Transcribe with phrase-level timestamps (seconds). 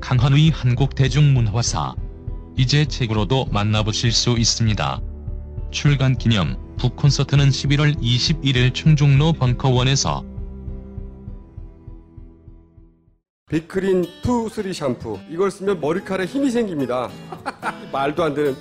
[0.00, 1.94] 강헌의 한국 대중문화사.
[2.56, 5.00] 이제 책으로도 만나보실 수 있습니다.
[5.70, 10.24] 출간 기념 북 콘서트는 11월 21일 충정로 벙커원에서.
[13.50, 15.18] 빅그린 two three 샴푸.
[15.28, 17.10] 이걸 쓰면 머리카락에 힘이 생깁니다.
[17.92, 18.56] 말도 안 되는.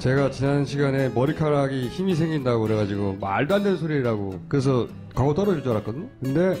[0.00, 4.40] 제가 지난 시간에 머리카락이 힘이 생긴다고 그래가지고 말도 안 되는 소리라고.
[4.48, 6.08] 그래서 광고 떨어질 줄 알았거든요.
[6.22, 6.60] 근데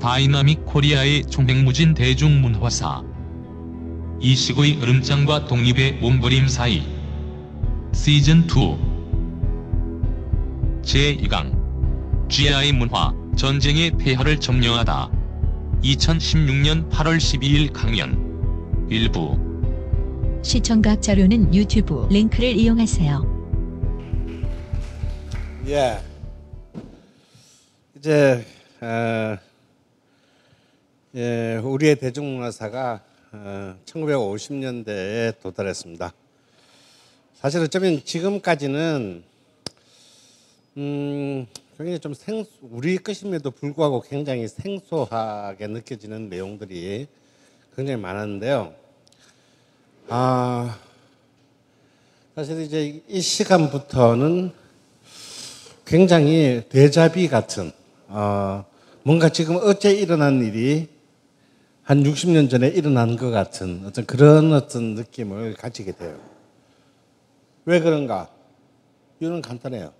[0.00, 3.02] 다이나믹 코리아의 총행무진 대중문화사.
[4.18, 6.82] 이식의 으름장과 독립의 몸부림 사이.
[7.92, 8.76] 시즌 2.
[10.82, 12.28] 제2강.
[12.30, 15.10] GI 문화, 전쟁의 폐허를 점령하다.
[15.84, 18.88] 2016년 8월 12일 강연.
[18.88, 19.38] 일부.
[20.42, 23.40] 시청각 자료는 유튜브 링크를 이용하세요.
[25.68, 26.00] 예.
[27.98, 28.46] 이제
[28.80, 29.36] 어,
[31.16, 36.14] 예, 우리의 대중문화사가 어, 1950년대에 도달했습니다.
[37.34, 39.24] 사실 어쩌면 지금까지는
[40.76, 47.08] 음, 굉장히 좀 생, 우리 것임에도 불구하고 굉장히 생소하게 느껴지는 내용들이
[47.74, 48.72] 굉장히 많았는데요.
[50.10, 50.78] 아,
[52.36, 54.52] 사실 이제 이 시간부터는
[55.84, 57.72] 굉장히 대자비 같은
[58.06, 58.64] 어,
[59.02, 60.99] 뭔가 지금 어제 일어난 일이
[61.90, 66.20] 한 60년 전에 일어난 것 같은 어떤 그런 어떤 느낌을 가지게 돼요.
[67.64, 68.30] 왜 그런가?
[69.18, 69.92] 이유는 간단해요.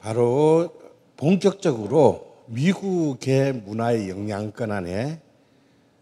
[0.00, 0.74] 바로
[1.16, 5.20] 본격적으로 미국의 문화의 영향권 안에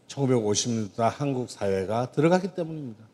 [0.08, 3.04] 1950년대 한국 사회가 들어갔기 때문입니다.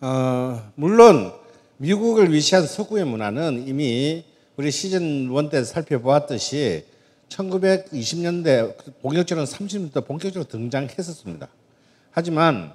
[0.00, 1.32] 어, 물론
[1.78, 4.24] 미국을 위시한 서구의 문화는 이미
[4.56, 6.84] 우리 시즌 1때 살펴보았듯이
[7.28, 11.48] 1920년대 본격적으로 30년대 본격적으로 등장했었습니다.
[12.12, 12.72] 하지만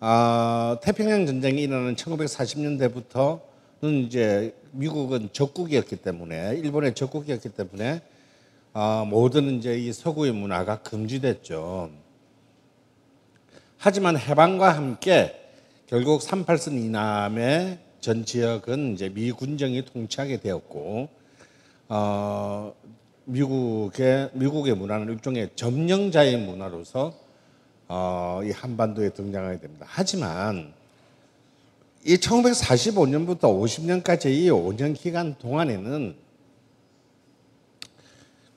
[0.00, 8.00] 어, 태평양 전쟁이 일어나는 1940년대부터는 이제 미국은 적국이었기 때문에 일본의 적국이었기 때문에
[8.72, 11.90] 어, 모든 이제 이 서구의 문화가 금지됐죠.
[13.76, 15.38] 하지만 해방과 함께
[15.86, 21.08] 결국 38선 이남의 전 지역은 이제 미 군정이 통치하게 되었고
[21.88, 22.74] 어,
[23.24, 27.14] 미국의 미국의 문화는 일종의 점령자의 문화로서
[27.88, 29.86] 어, 이 한반도에 등장하게 됩니다.
[29.88, 30.74] 하지만
[32.04, 36.14] 이 1945년부터 50년까지 이 5년 기간 동안에는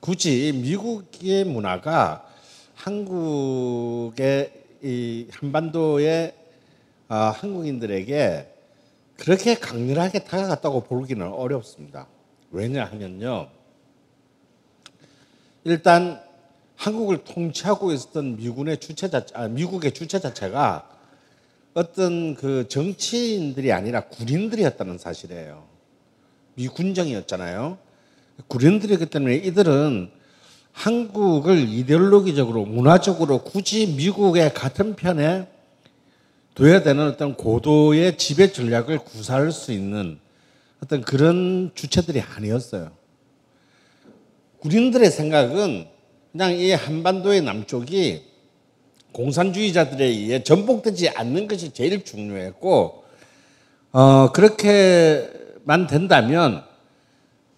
[0.00, 2.28] 굳이 미국의 문화가
[2.74, 6.34] 한국의 이 한반도의
[7.08, 8.57] 어, 한국인들에게
[9.18, 12.06] 그렇게 강렬하게 다가갔다고 보기는 어렵습니다.
[12.50, 13.48] 왜냐하면요.
[15.64, 16.22] 일단
[16.76, 20.88] 한국을 통치하고 있었던 미군의 주체 자체, 아, 미국의 주체 자체가
[21.74, 25.64] 어떤 그 정치인들이 아니라 군인들이었다는 사실이에요.
[26.54, 27.76] 미군정이었잖아요.
[28.46, 30.10] 군인들이기 때문에 이들은
[30.72, 35.48] 한국을 이데올로기적으로, 문화적으로 굳이 미국의 같은 편에
[36.58, 40.18] 둬야 되는 어떤 고도의 지배 전략을 구사할 수 있는
[40.82, 42.90] 어떤 그런 주체들이 아니었어요.
[44.58, 45.86] 군인들의 생각은
[46.32, 48.24] 그냥 이 한반도의 남쪽이
[49.12, 53.04] 공산주의자들에 의해 전복되지 않는 것이 제일 중요했고,
[53.92, 56.64] 어, 그렇게만 된다면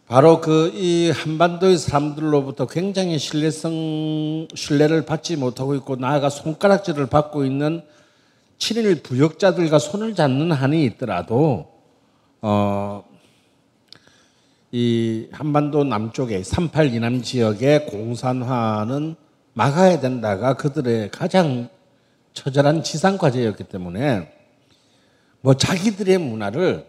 [0.08, 7.82] 바로 그 이 한반도의 사람들로부터 굉장히 신뢰성, 신뢰를 받지 못하고 있고, 나아가 손가락질을 받고 있는
[8.60, 11.72] 친일 부역자들과 손을 잡는 한이 있더라도,
[12.42, 13.04] 어,
[14.70, 19.16] 이 한반도 남쪽의 38 이남 지역의 공산화는
[19.54, 21.68] 막아야 된다가 그들의 가장
[22.34, 24.32] 처절한 지상 과제였기 때문에
[25.40, 26.86] 뭐 자기들의 문화를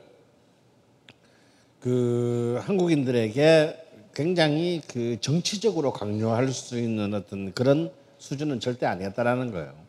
[1.79, 3.77] 그 한국인들에게
[4.13, 9.80] 굉장히 그 정치적으로 강요할 수 있는 어떤 그런 수준은 절대 아니었다라는 거예요.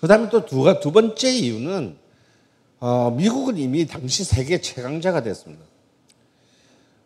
[0.00, 1.96] 그다음에 또 두 두 번째 이유는
[2.80, 5.64] 어, 미국은 이미 당시 세계 최강자가 됐습니다.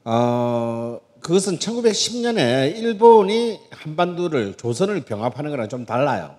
[0.04, 6.34] 어, 그것은 1910년에 일본이 한반도를 조선을 병합하는 거랑 좀 달라요.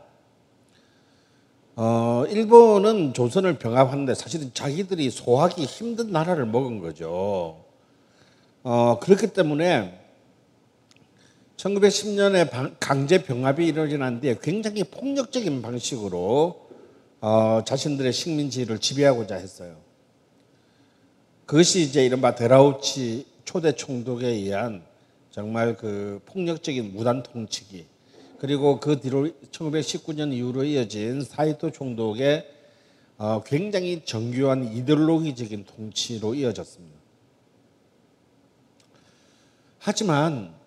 [1.75, 7.63] 어, 일본은 조선을 병합하는데 사실은 자기들이 소화하기 힘든 나라를 먹은 거죠.
[8.61, 9.99] 어, 그렇기 때문에
[11.63, 16.69] 1910년에 강제 병합이 이루어진 뒤에 굉장히 폭력적인 방식으로
[17.21, 19.77] 어, 자신들의 식민지를 지배하고자 했어요.
[21.45, 24.83] 그것이 이제 이른바 데라우치 초대 총독에 의한
[25.31, 27.85] 정말 그 폭력적인 무단 통치기
[28.39, 32.45] 그리고 그 뒤로 1919년 이후로 이어진 사이토 총독의
[33.17, 36.99] 어, 굉장히 정교한 이데올로기적인 통치로 이어졌습니다.
[39.79, 40.62] 하지만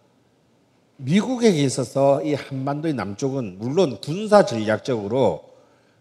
[0.98, 5.44] 미국에 있어서 이 한반도의 남쪽은 물론 군사 전략적으로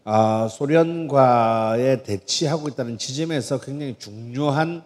[0.06, 4.83] 어, 소련과의 대치하고 있다는 지점에서 굉장히 중요한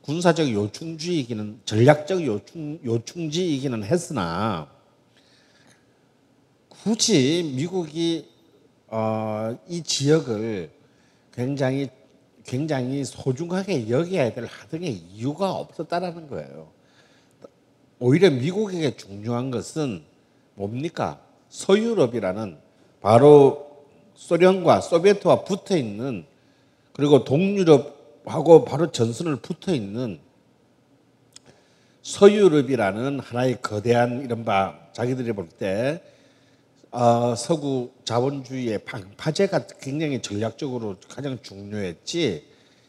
[0.00, 4.68] 군사적 요충지이기는 전략적 요충, 요충지이기는 했으나
[6.68, 8.28] 굳이 미국이
[8.88, 10.70] 어, 이 지역을
[11.32, 11.90] 굉장히
[12.44, 16.73] 굉장히 소중하게 여겨야 될 하등의 이유가 없었다라는 거예요.
[17.98, 20.02] 오히려 미국에게 중요한 것은
[20.54, 21.20] 뭡니까?
[21.48, 22.58] 서유럽이라는
[23.00, 26.24] 바로 소련과 소비에트와 붙어 있는
[26.92, 30.20] 그리고 동유럽하고 바로 전선을 붙어 있는
[32.02, 36.02] 서유럽이라는 하나의 거대한 이른바 자기들이 볼때
[36.90, 38.80] 어, 서구 자본주의의
[39.16, 42.46] 파제가 굉장히 전략적으로 가장 중요했지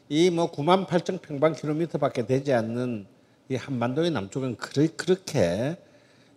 [0.10, 3.08] 이 뭐 9만 8천 평방킬로미터밖에 되지 않는
[3.50, 5.78] 이 한반도의 남쪽은 그렇게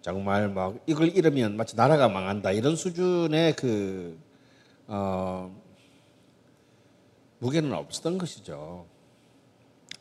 [0.02, 4.18] 정말 막 이걸 잃으면 마치 나라가 망한다 이런 수준의 그
[4.86, 5.54] 어,
[7.38, 8.86] 무게는 없었던 것이죠.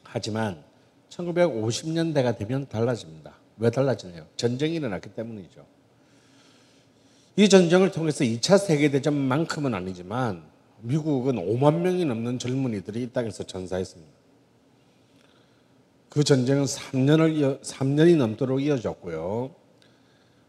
[0.04, 0.64] 하지만
[1.10, 3.34] 1950년대가 되면 달라집니다.
[3.58, 4.26] 왜 달라지나요?
[4.36, 5.66] 전쟁이 일어났기 때문이죠.
[7.36, 10.44] 이 전쟁을 통해서 2차 세계대전만큼은 아니지만
[10.82, 14.17] 미국은 5만 명이 넘는 젊은이들이 이 땅에서 전사했습니다.
[16.18, 19.52] 그 전쟁은 3년을 이어, 3년이 넘도록 이어졌고요.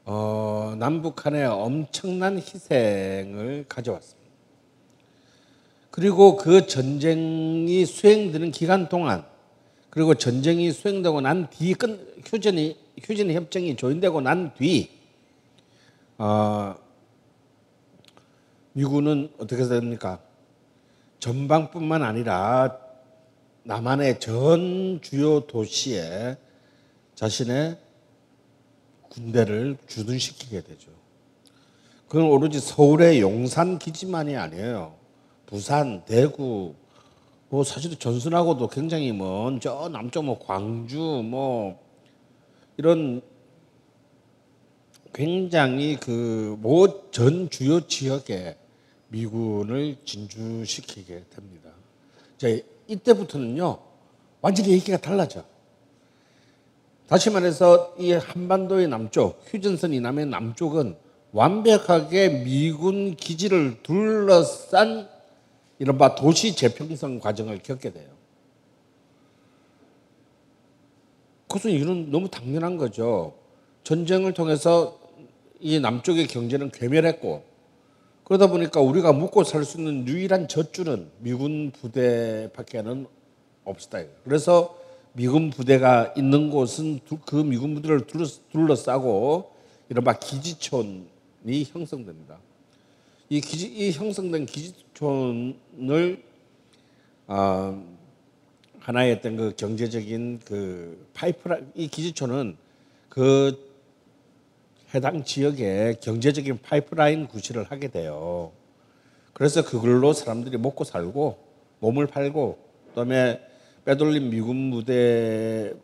[0.07, 4.33] 어, 남북한의 엄청난 희생을 가져왔습니다.
[5.91, 9.27] 그리고 그 전쟁이 수행되는 기간 동안
[9.91, 11.75] 그리고 전쟁이 수행되고 난 뒤
[12.25, 14.89] 휴전이 휴전 협정이 조인되고 난뒤
[16.17, 16.77] 어,
[18.73, 20.19] 미군은 어떻게 됩니까?
[21.19, 22.88] 전방뿐만 아니라
[23.69, 26.39] 남한의 전 주요 도시에
[27.15, 27.77] 자신의
[29.11, 30.91] 군대를 주둔시키게 되죠.
[32.09, 34.95] 그건 오로지 서울의 용산 기지만이 아니에요.
[35.45, 36.75] 부산, 대구,
[37.51, 41.79] 뭐 사실 전순하고도 굉장히 먼 저 남쪽 뭐 광주 뭐
[42.79, 43.21] 이런
[45.13, 48.57] 굉장히 그모전 주요 지역에
[49.09, 51.71] 미군을 진주시키게 됩니다.
[52.89, 53.79] 이때부터는요
[54.41, 55.45] 완전히 얘기가 달라져.
[57.07, 60.97] 다시 말해서 이 한반도의 남쪽, 휴전선 이남의 남쪽은
[61.33, 65.09] 완벽하게 미군 기지를 둘러싼
[65.79, 68.11] 이른바 도시 재평성 과정을 겪게 돼요.
[71.47, 73.35] 그것은 이는 너무 당연한 거죠.
[73.85, 74.99] 전쟁을 통해서
[75.61, 77.43] 이 남쪽의 경제는 괴멸했고
[78.29, 83.07] 그러다 보니까 우리가 묵고 살 수 있는 유일한 젖줄은 미군 부대밖에는
[83.65, 84.03] 없었다.
[84.25, 84.79] 그래서
[85.15, 88.03] 미군 부대가 있는 곳은 그 미군 부대를
[88.53, 89.51] 둘러싸고
[89.89, 92.39] 이른바 기지촌이 형성됩니다.
[93.31, 96.23] 이 기지 이 형성된 기지촌을
[97.29, 97.85] 어,
[98.81, 102.57] 하나의 어떤 그 경제적인 그 파이프라 이 기지촌은
[103.09, 103.68] 그
[104.95, 108.53] 해당 지역에 경제적인 파이프라인 구실을 하게 돼요.
[109.35, 111.39] 그래서 그걸로 사람들이 먹고 살고
[111.81, 113.41] 몸을 팔고 그다음에
[113.85, 115.75] 빼돌린 미군 부대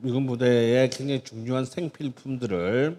[0.00, 2.98] 미군 부대의 굉장히 중요한 생필품들을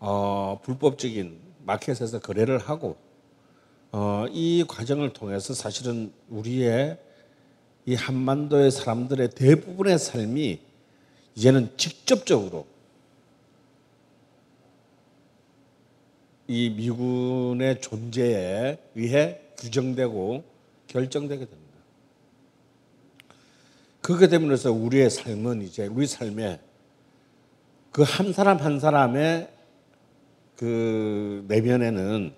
[0.00, 2.96] 어, 불법적인 마켓에서 거래를 하고
[3.92, 6.98] 어, 이 과정을 통해서 사실은 우리의
[7.86, 10.60] 이 한반도의 사람들의 대부분의 삶이
[11.34, 12.66] 이제는 직접적으로
[16.48, 20.42] 이 미군의 존재에 의해 규정되고
[20.86, 21.68] 결정되게 됩니다.
[24.00, 26.60] 그렇게 되면서 우리의 삶은 이제 우리 삶에
[27.92, 29.48] 그 한 사람 한 사람의
[30.56, 32.32] 그 내면에는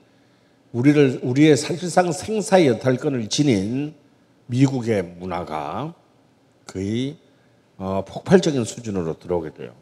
[0.73, 3.95] 우리를 우리의 사실상 생사의 여탈권을 지닌
[4.47, 5.95] 미국의 문화가
[6.67, 7.17] 거의
[7.77, 9.73] 어, 폭발적인 수준으로 들어오게 돼요.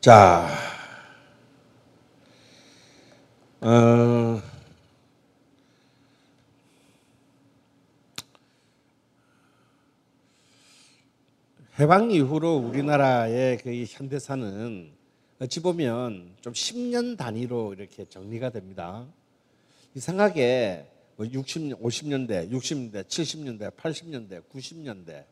[0.00, 0.48] 자,
[3.66, 4.42] 어,
[11.78, 14.90] 해방 이후로 우리나라의 그 현대사는
[15.38, 19.06] 어찌 보면 좀 10년 단위로 이렇게 정리가 됩니다.
[19.94, 25.24] 이상하게 뭐 60, 50년대, 60년대, 70년대, 80년대, 90년대,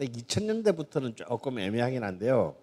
[0.00, 2.56] 2000년대부터는 조금 애매하긴 한데요.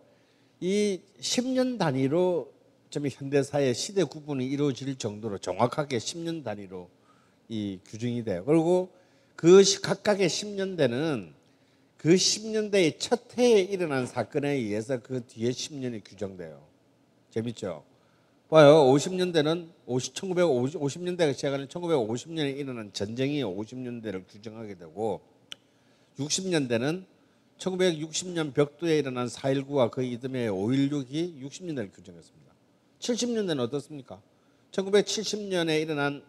[0.59, 2.54] 이 10년 단위로
[2.95, 6.89] 좀 현대사의 시대 구분이 이루어질 정도로 정확하게 10년 단위로
[7.49, 8.45] 이 규정이 돼요.
[8.45, 8.89] 그리고
[9.35, 11.33] 그 각각의 10년대는
[11.97, 16.63] 그 10년대의 첫 해에 일어난 사건에 의해서 그 뒤에 10년이 규정돼요.
[17.31, 17.83] 재밌죠?
[18.49, 18.85] 봐요.
[18.85, 25.19] 50년대는 50, 1950년대가 시작하는 1950년에 일어난 전쟁이 50년대를 규정하게 되고
[26.17, 27.03] 60년대는
[27.57, 32.44] 1960년 벽두에 일어난 4.19와 그 이듬해 5.16이 60년대를 규정했습니다.
[32.99, 34.21] 70년대는 어떻습니까?
[34.71, 36.23] 1970년에 일어난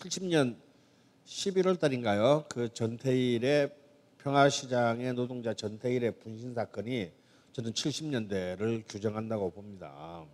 [0.00, 0.56] 70년
[1.26, 2.44] 11월 달인가요?
[2.48, 3.72] 그 전태일의
[4.18, 7.10] 평화시장의 노동자 전태일의 분신 사건이
[7.52, 10.24] 저는 70년대를 규정한다고 봅니다.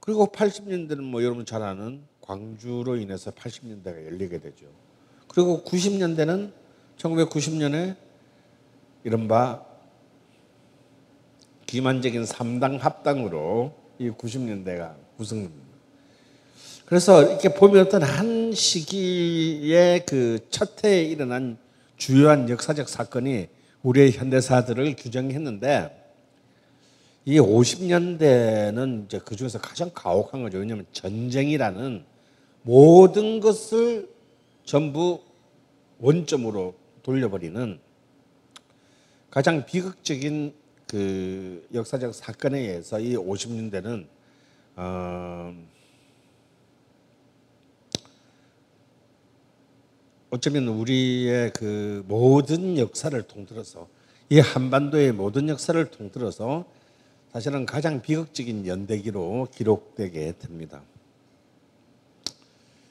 [0.00, 4.66] 그리고 80년대는 뭐 여러분 잘 아는 광주로 인해서 80년대가 열리게 되죠.
[5.28, 6.52] 그리고 90년대는
[6.96, 7.96] 1990년에
[9.04, 9.64] 이른바
[11.66, 15.66] 기만적인 3당 합당으로 이 90년대가 구성됩니다.
[16.86, 21.58] 그래서 이렇게 보면 어떤 한 시기에 그첫 해에 일어난
[21.96, 23.48] 주요한 역사적 사건이
[23.82, 26.04] 우리의 현대사들을 규정했는데
[27.24, 30.58] 이 50년대는 이제 그 중에서 가장 가혹한 거죠.
[30.58, 32.04] 왜냐하면 전쟁이라는
[32.62, 34.08] 모든 것을
[34.64, 35.20] 전부
[35.98, 37.80] 원점으로 돌려버리는
[39.30, 40.54] 가장 비극적인
[40.86, 44.06] 그 역사적 사건에 의해서 이 50년대는
[44.76, 45.54] 어
[50.30, 53.88] 어쩌면 우리의 그 모든 역사를 통틀어서
[54.28, 56.64] 이 한반도의 모든 역사를 통틀어서
[57.32, 60.82] 사실은 가장 비극적인 연대기로 기록되게 됩니다.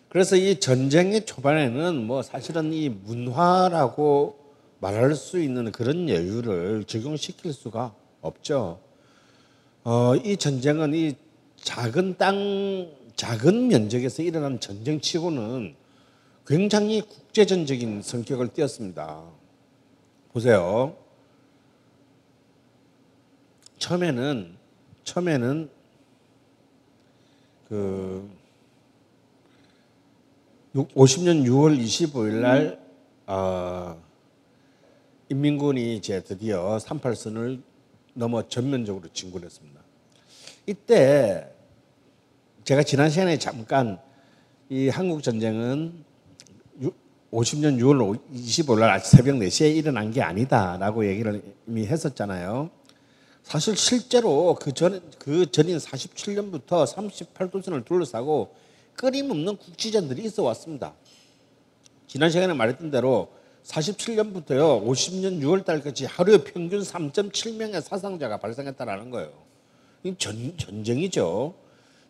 [0.09, 4.44] 그래서 이 전쟁의 초반에는 뭐 사실은 이 문화라고
[4.79, 8.79] 말할 수 있는 그런 여유를 적용시킬 수가 없죠.
[9.83, 11.15] 어, 이 전쟁은 이
[11.57, 15.75] 작은 땅, 작은 면적에서 일어난 전쟁치고는
[16.45, 19.23] 굉장히 국제전적인 성격을 띄었습니다.
[20.31, 20.95] 보세요.
[23.77, 24.55] 처음에는
[25.03, 25.69] 처음에는
[27.69, 28.29] 그
[30.75, 32.79] 50년 6월 25일 날
[33.27, 34.04] 어,
[35.29, 37.61] 인민군이 이제 드디어 38선을
[38.13, 39.81] 넘어 전면적으로 진군했습니다.
[40.67, 41.49] 이때
[42.63, 43.99] 제가 지난 시간에 잠깐
[44.69, 46.03] 이 한국 전쟁은
[47.31, 52.69] 50년 6월 25일 날 새벽 4시에 일어난 게 아니다라고 얘기를 이미 했었잖아요.
[53.41, 58.55] 사실 실제로 그 전, 그 전인 47년부터 38도선을 둘러싸고
[58.95, 60.93] 끊임없는 국지전들이 있어 왔습니다.
[62.07, 63.29] 지난 시간에 말했던 대로
[63.65, 69.31] 47년부터요, 50년 6월 달까지 하루에 평균 3.7명의 사상자가 발생했다라는 거예요.
[70.03, 71.55] 이 전, 전쟁이죠.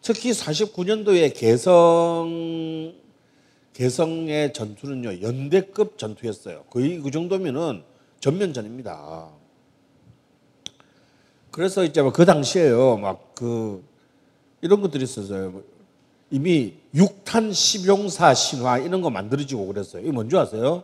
[0.01, 2.93] 특히 49년도에 개성
[3.73, 6.63] 개성의 전투는요 연대급 전투였어요.
[6.69, 7.83] 거의 그 정도면은
[8.19, 9.29] 전면전입니다.
[11.51, 13.83] 그래서 이제 뭐그 당시에요 막 그
[14.61, 15.51] 이런 것들이 있었어요.
[15.51, 15.63] 뭐
[16.31, 20.01] 이미 육탄 시용사 신화 이런 거 만들어지고 그랬어요.
[20.01, 20.83] 이게 뭔지 아세요?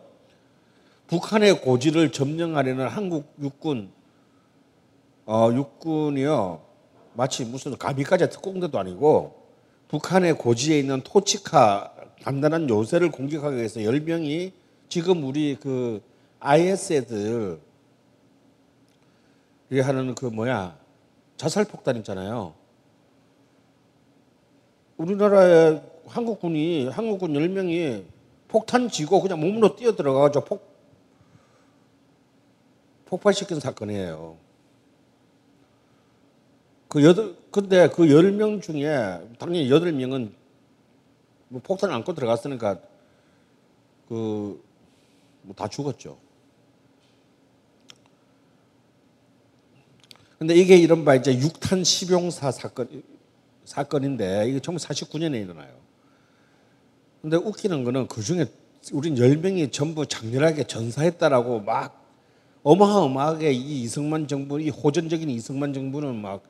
[1.12, 3.92] 북한의 고지를 점령하려는 한국 육군
[5.26, 6.62] 어, 육군이요
[7.16, 9.36] 마치 무슨 가미까지 특공대도 아니고
[9.90, 14.54] 북한의 고지에 있는 토치카 간단한 요새를 공격하기 위해서 열명이
[14.88, 16.02] 지금 우리 그
[16.40, 17.60] IS 애들
[19.70, 20.78] 이 하는 그 뭐야
[21.36, 22.54] 자살 폭탄 있잖아요.
[24.96, 28.06] 우리나라의 한국군이 한국군 열명이
[28.48, 30.71] 폭탄 지고 그냥 몸으로 뛰어 들어가가지고 폭
[33.12, 34.38] 폭발시킨 사건이에요.
[36.88, 40.34] 그 여덟 근데 그 열 명 중에 당연히 여덟 명은
[41.50, 42.80] 뭐 폭탄을 안고 들어갔으니까
[44.08, 44.62] 그
[45.44, 46.18] 뭐 다 죽었죠.
[50.38, 53.04] 근데 이게 이른바 이제 육탄 식용사 사건
[53.66, 55.74] 사건인데 이게 1949년에 일어나요.
[57.22, 58.46] 근데 웃기는 거는 그 중에
[58.94, 62.01] 우린 열 명이 전부 장렬하게 전사했다라고 막
[62.64, 66.44] 어마어마하게 이 이승만 정부, 이 호전적인 이승만 정부는 막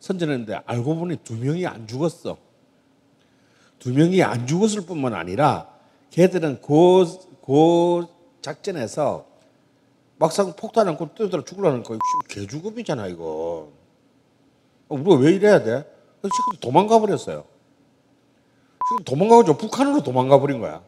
[0.00, 2.36] 선전했는데 알고 보니 두 명이 안 죽었어.
[3.78, 5.68] 두 명이 안 죽었을 뿐만 아니라
[6.10, 7.04] 걔들은 그,
[7.44, 8.06] 그
[8.40, 9.26] 작전에서
[10.18, 11.98] 막상 폭탄 안고 뛰어들어 죽으려는 거
[12.28, 13.70] 개죽음이잖아 이거.
[14.88, 15.84] 어, 우리가 왜 이래야 돼?
[16.22, 17.44] 지금 도망가 버렸어요.
[18.90, 20.82] 지금 도망가고 북한으로 도망가 버린 거야.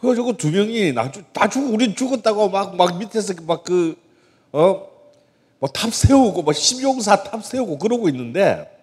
[0.00, 0.94] 그래가지고 두 명이
[1.32, 3.96] 다 죽, 우린 죽었다고 막, 막 밑에서 막 그,
[4.52, 4.86] 어,
[5.58, 8.74] 뭐 탑 세우고, 뭐 십용사 탑 세우고 그러고 있는데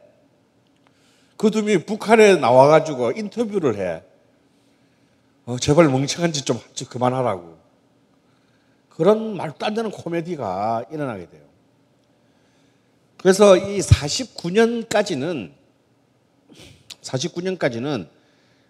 [1.38, 4.04] 그 두 명이 북한에 나와가지고 인터뷰를 해.
[5.46, 7.58] 어, 제발 멍청한 짓 좀 그만하라고.
[8.90, 11.42] 그런 말도 안 되는 코미디가 일어나게 돼요.
[13.18, 15.52] 그래서 이 49년까지는
[17.02, 18.08] 49년까지는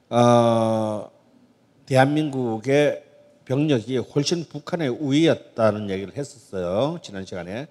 [0.09, 1.09] 어,
[1.85, 3.03] 대한민국의
[3.45, 6.99] 병력이 훨씬 북한의 우위였다는 얘기를 했었어요.
[7.03, 7.67] 지난 시간에.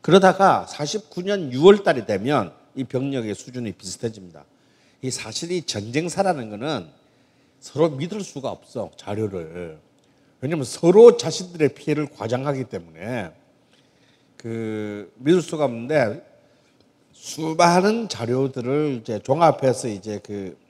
[0.00, 4.44] 그러다가 49년 6월 달이 되면 이 병력의 수준이 비슷해집니다.
[5.02, 6.86] 이 사실이 전쟁사라는 거는
[7.58, 9.78] 서로 믿을 수가 없어, 자료를.
[10.40, 13.32] 왜냐면 서로 자신들의 피해를 과장하기 때문에
[14.36, 16.24] 그 믿을 수가 없는데
[17.12, 20.66] 수많은 자료들을 이제 종합해서 이제 그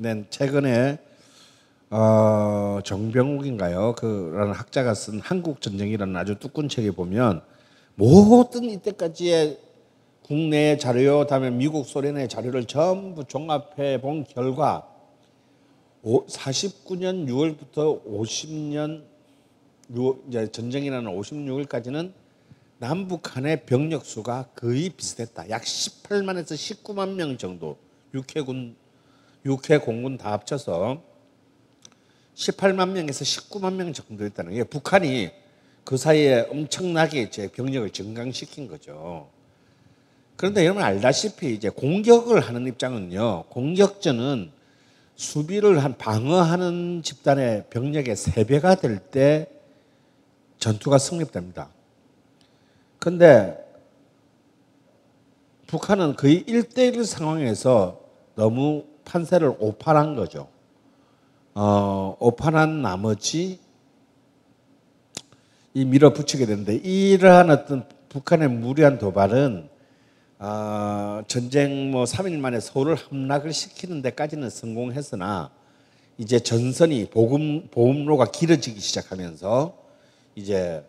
[0.00, 0.98] 낸 최근에
[1.90, 3.94] 어, 정병욱인가요?
[3.94, 7.42] 그라는 학자가 쓴 한국 전쟁이라는 아주 두꺼운 책에 보면
[7.94, 9.58] 모든 이때까지의
[10.22, 14.86] 국내 자료, 다음에 미국, 소련의 자료를 전부 종합해 본 결과
[16.04, 19.04] 49년 6월부터 50년
[19.94, 22.12] 6, 이제 전쟁이라는 56일까지는
[22.76, 25.48] 남북한의 병력 수가 거의 비슷했다.
[25.48, 27.78] 약 18만에서 19만 명 정도
[28.12, 28.76] 육해군
[29.46, 31.07] 육해 공군 다 합쳐서
[32.38, 35.30] 18만 명에서 19만 명 정도였다는 게 북한이
[35.84, 39.28] 그 사이에 엄청나게 이제 병력을 증강시킨 거죠.
[40.36, 43.46] 그런데 여러분 알다시피 이제 공격을 하는 입장은요.
[43.48, 44.52] 공격전은
[45.16, 49.48] 수비를 한 방어하는 집단의 병력의 세 배가 될 때
[50.58, 51.70] 전투가 성립됩니다.
[53.00, 53.56] 근데
[55.66, 58.00] 북한은 거의 1대1 상황에서
[58.36, 60.48] 너무 판세를 오판한 거죠.
[61.60, 63.58] 어, 오판한 나머지
[65.74, 69.68] 이 밀어붙이게 되는데 이러한 어떤 북한의 무리한 도발은
[70.38, 75.50] 어, 전쟁 뭐 3일 만에 서울을 함락을 시키는 데까지는 성공했으나
[76.16, 79.76] 이제 전선이 보금, 보험로가 길어지기 시작하면서
[80.36, 80.84] 이제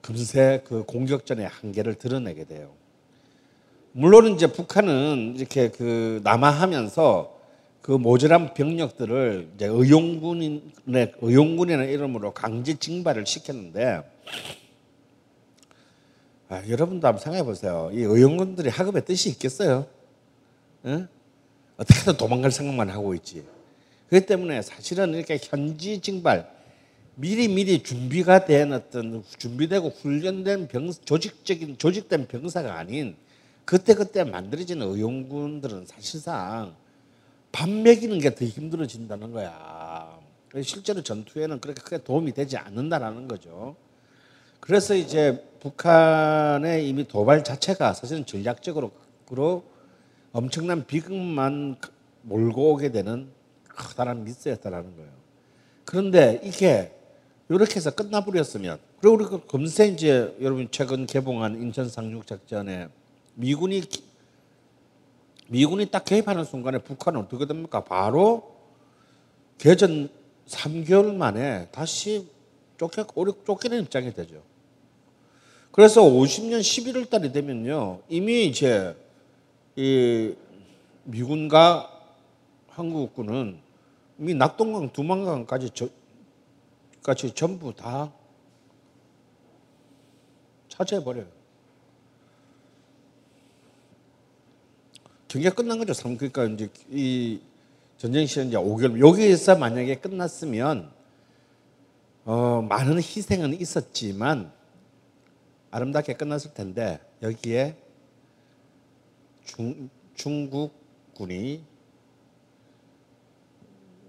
[0.00, 2.72] 금세 그 공격전의 한계를 드러내게 돼요.
[3.92, 7.41] 물론 이제 북한은 이렇게 그 남하하면서
[7.82, 10.62] 그 모자란 병력들을 이제 의용군의
[11.20, 14.02] 의용군이라는 이름으로 강제 징발을 시켰는데
[16.48, 17.90] 아, 여러분도 한번 생각해 보세요.
[17.92, 19.86] 이 의용군들이 학업에 뜻이 있겠어요?
[20.84, 21.08] 응?
[21.76, 23.44] 어떻게든 도망갈 생각만 하고 있지.
[24.08, 26.48] 그렇기 때문에 사실은 이렇게 현지 징발
[27.16, 33.16] 미리 미리 준비가 된 어떤 준비되고 훈련된 병 조직적인 조직된 병사가 아닌
[33.64, 36.76] 그때 그때 만들어지는 의용군들은 사실상
[37.52, 40.18] 밥 먹이는 게 더 힘들어진다는 거야.
[40.62, 43.76] 실제로 전투에는 그렇게 크게 도움이 되지 않는다라는 거죠.
[44.60, 48.90] 그래서 이제 북한의 이미 도발 자체가 사실은 전략적으로
[50.32, 51.76] 엄청난 비극만
[52.22, 53.28] 몰고 오게 되는
[53.68, 55.10] 커다란 미스였다라는 거예요.
[55.84, 56.94] 그런데 이게
[57.48, 62.88] 이렇게 해서 끝나버렸으면 그리고 우리 그 금세 이제 여러분 최근 개봉한 인천 상륙 작전에
[63.34, 63.82] 미군이
[65.52, 67.84] 미군이 딱 개입하는 순간에 북한은 어떻게 됩니까?
[67.84, 68.56] 바로
[69.58, 70.08] 개전
[70.46, 72.26] 3개월 만에 다시
[72.78, 73.04] 쫓겨
[73.44, 74.42] 쫓기는 입장이 되죠.
[75.70, 78.00] 그래서 50년 11월 달이 되면요.
[78.08, 78.96] 이미 이제
[79.76, 80.34] 이
[81.04, 82.00] 미군과
[82.68, 83.60] 한국군은
[84.18, 85.88] 이미 낙동강, 두만강까지 저,
[87.02, 88.10] 까지 전부 다
[90.68, 91.41] 차지해 버려요.
[95.32, 95.94] 경기가 끝난 거죠.
[95.94, 97.40] 그러니까 이제 이
[97.96, 100.92] 전쟁 시간 이제 5개월 여기에서 만약에 끝났으면
[102.26, 104.52] 어, 많은 희생은 있었지만
[105.70, 107.78] 아름답게 끝났을 텐데 여기에
[109.44, 110.74] 중, 중국
[111.14, 111.64] 군이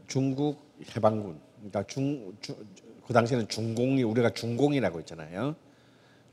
[0.08, 0.60] 중국
[0.94, 2.58] 해방군 그러니까 중, 중,
[3.08, 5.56] 그 당시에는 중공이 우리가 중공이라고 했잖아요.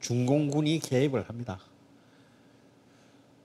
[0.00, 1.60] 중공군이 개입을 합니다.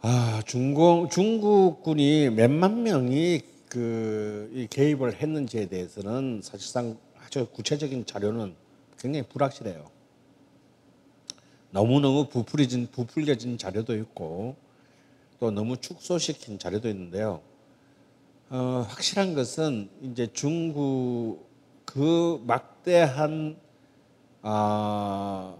[0.08, 8.54] 아, 중공 중국군이 몇만 명이 그이 개입을 했는지에 대해서는 사실상 아주 구체적인 자료는
[9.00, 9.90] 굉장히 불확실해요.
[11.72, 14.56] 너무너무 부풀려진 부풀려진 자료도 있고
[15.40, 17.42] 또 너무 축소시킨 자료도 있는데요.
[18.52, 21.50] 어, 확실한 것은 이제 중국
[21.84, 23.58] 그 막대한
[24.44, 25.56] 아,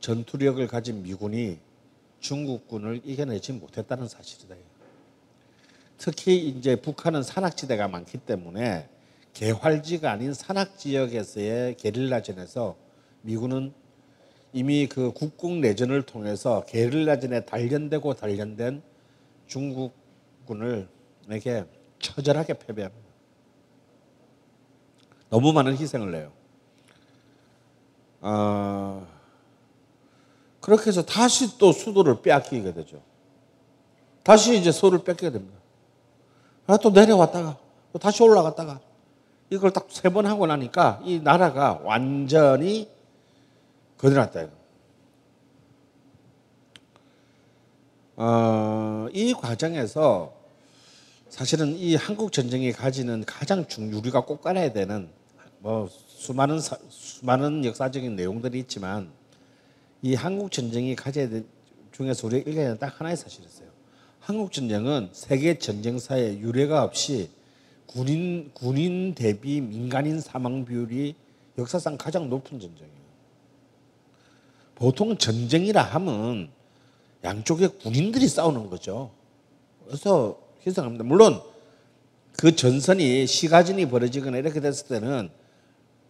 [0.00, 1.64] 전투력을 가진 미군이
[2.26, 4.56] 중국군을 이겨내지 못했다는 사실이다.
[5.96, 8.88] 특히 이제 북한은 산악지대가 많기 때문에
[9.32, 12.76] 개활지가 아닌 산악 지역에서의 게릴라전에서
[13.22, 13.72] 미군은
[14.52, 18.82] 이미 그 국공 내전을 통해서 게릴라전에 단련되고 단련된
[19.46, 20.88] 중국군을
[21.30, 21.64] 에게
[22.00, 23.06] 처절하게 패배합니다.
[25.30, 26.32] 너무 많은 희생을 내요.
[28.20, 29.15] 어,
[30.66, 33.00] 그렇게 해서 다시 또 수도를 빼앗기게 되죠.
[34.24, 35.56] 다시 이제 소를 뺏게 됩니다.
[36.66, 37.56] 아, 또 내려왔다가
[37.92, 38.80] 또 다시 올라갔다가
[39.48, 42.90] 이걸 딱 세 번 하고 나니까 이 나라가 완전히
[43.96, 44.48] 거들났다.
[48.16, 50.34] 어, 이 과정에서
[51.28, 55.08] 사실은 이 한국 전쟁이 가지는 가장 중 우리가 꼭 깔아야 되는
[55.60, 59.12] 뭐 수많은 사, 수많은 역사적인 내용들이 있지만
[60.02, 61.44] 이 한국 전쟁이 가져야 될
[61.92, 63.68] 중에서 우리가 읽어야 되는 딱 하나의 사실이 있어요.
[64.20, 67.30] 한국 전쟁은 세계 전쟁사에 유례가 없이
[67.86, 71.14] 군인 군인 대비 민간인 사망 비율이
[71.58, 72.96] 역사상 가장 높은 전쟁이에요.
[74.74, 76.50] 보통 전쟁이라 하면
[77.24, 79.10] 양쪽에 군인들이 싸우는 거죠.
[79.86, 81.04] 그래서 희생합니다.
[81.04, 81.40] 물론
[82.36, 85.30] 그 전선이 시가전이 벌어지거나 이렇게 됐을 때는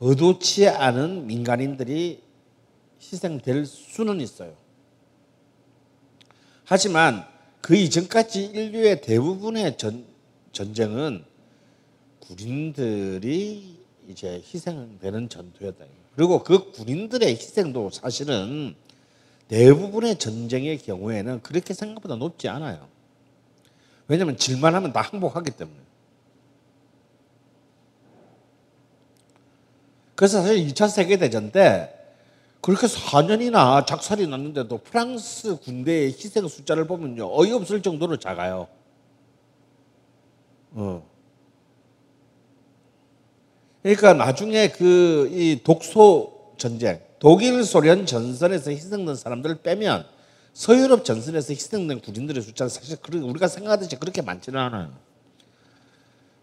[0.01, 2.26] 의도치 않은 민간인들이
[3.01, 4.55] 희생될 수는 있어요.
[6.65, 7.27] 하지만
[7.61, 10.05] 그 이전까지 인류의 대부분의 전,
[10.53, 11.25] 전쟁은
[12.21, 13.77] 군인들이
[14.09, 15.85] 이제 희생되는 전투였다.
[16.15, 18.75] 그리고 그 군인들의 희생도 사실은
[19.49, 22.89] 대부분의 전쟁의 경우에는 그렇게 생각보다 높지 않아요.
[24.09, 25.79] 왜냐하면 질만 하면 다 항복하기 때문에.
[30.15, 31.96] 그래서 사실 2차 세계대전 때
[32.67, 37.31] 그렇게 4년이나 작살이 났는데도 프랑스 군대의 희생 숫자를 보면요.
[37.33, 38.67] 어이없을 정도로 작아요.
[40.73, 41.09] 어.
[43.85, 50.05] 그러니까 나중에 그 이 독소 전쟁, 독일 소련 전선에서 희생된 사람들을 빼면
[50.53, 54.93] 서유럽 전선에서 희생된 군인들의 숫자는 사실 우리가 생각하듯이 그렇게 많지는 않아요.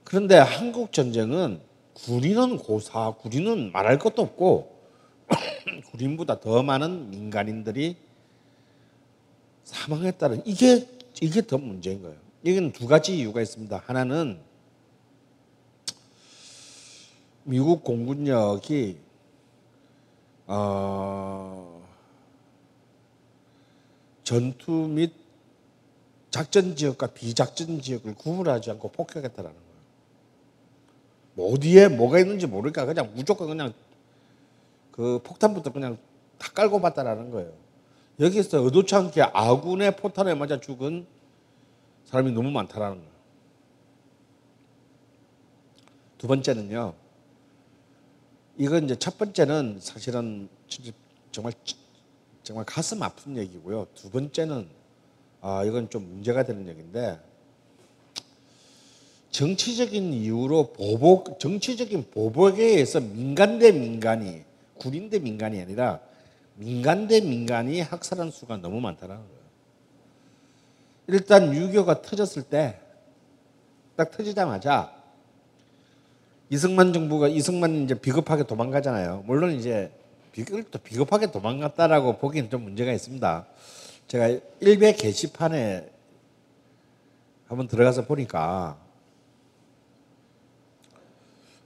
[0.06, 1.60] 그런데 한국 전쟁은
[1.96, 4.73] 군인은 고사, 군인은 말할 것도 없고
[5.92, 7.96] 군인보다 더 많은 민간인들이
[9.64, 10.88] 사망했다는 이게
[11.22, 12.18] 이게 더 문제인 거예요.
[12.44, 13.84] 이건 두 가지 이유가 있습니다.
[13.86, 14.40] 하나는
[17.44, 18.98] 미국 공군력이
[20.48, 21.84] 어,
[24.24, 25.14] 전투 및
[26.32, 29.74] 작전 지역과 비작전 지역을 구분하지 않고 폭격했다라는 거예요.
[31.36, 33.74] 뭐 어디에 뭐가 있는지 모르니까 그냥 무조건 그냥
[34.94, 35.98] 그 폭탄부터 그냥
[36.38, 37.52] 다 깔고 봤다라는 거예요.
[38.20, 41.06] 여기서 의도치 않게 아군의 포탄에 맞아 죽은
[42.06, 43.12] 사람이 너무 많다라는 거예요.
[46.20, 46.94] 두 번째는요.
[48.58, 50.48] 이건 이제 첫 번째는 사실은
[51.32, 51.54] 정말
[52.44, 53.88] 정말 가슴 아픈 얘기고요.
[53.96, 54.68] 두 번째는
[55.42, 57.20] 아 이건 좀 문제가 되는 얘기인데
[59.32, 66.00] 정치적인 이유로 보복 정치적인 보복에 의해서 민간 대 민간이 군인 대 민간이 아니라
[66.56, 69.44] 민간 대 민간이 학살한 수가 너무 많다는 거예요.
[71.08, 72.84] 일단 유교가 터졌을 때
[73.96, 74.92] 딱 터지자마자
[76.50, 79.24] 이승만 정부가 이승만 이제 비겁하게 도망가잖아요.
[79.26, 79.92] 물론 이제
[80.72, 83.46] 또 비겁하게 도망갔다라고 보기엔 좀 문제가 있습니다.
[84.08, 85.90] 제가 일베 게시판에
[87.48, 88.78] 한번 들어가서 보니까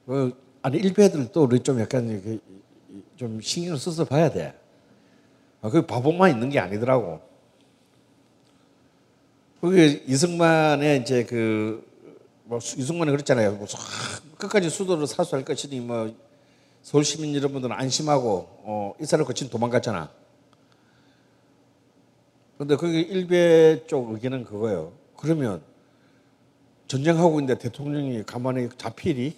[0.06, 2.41] 어, 아니 일베들도 우리 좀 약간
[3.17, 4.53] 좀 신경을 써서 봐야 돼.
[5.62, 7.19] 아, 그 바보만 있는 게 아니더라고.
[9.60, 11.84] 거기 이승만의 이제 그,
[12.43, 13.56] 뭐, 이승만이 그랬잖아요.
[13.56, 13.67] 뭐,
[14.38, 16.15] 끝까지 수도를 사수할 것이니 뭐,
[16.84, 20.10] 서울 시민 여러분들은 안심하고 어, 이사를 거친 도망갔잖아.
[22.58, 24.93] 근데 거기 일베 쪽 의견은 그거예요.
[25.17, 25.62] 그러면
[26.88, 29.36] 전쟁하고 있는데 대통령이 가만히 잡히리?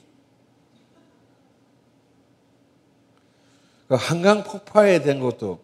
[3.97, 5.59] 한강 폭파에 된 것도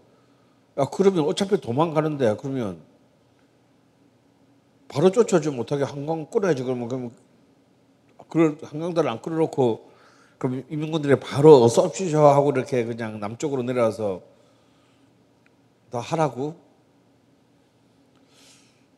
[0.78, 2.82] 야 그러면 어차피 도망가는데 그러면
[4.88, 7.12] 바로 쫓아주지 못하게 한강 끌어야지 그러면 그러면
[8.28, 9.92] 그걸 한강다리를 안 끌어놓고
[10.38, 14.22] 그럼 이민군들이 바로 어서 옵시셔 하고 이렇게 그냥 남쪽으로 내려와서
[15.92, 16.56] 다 하라고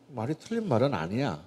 [0.10, 1.44] 말이 틀린 말은 아니야.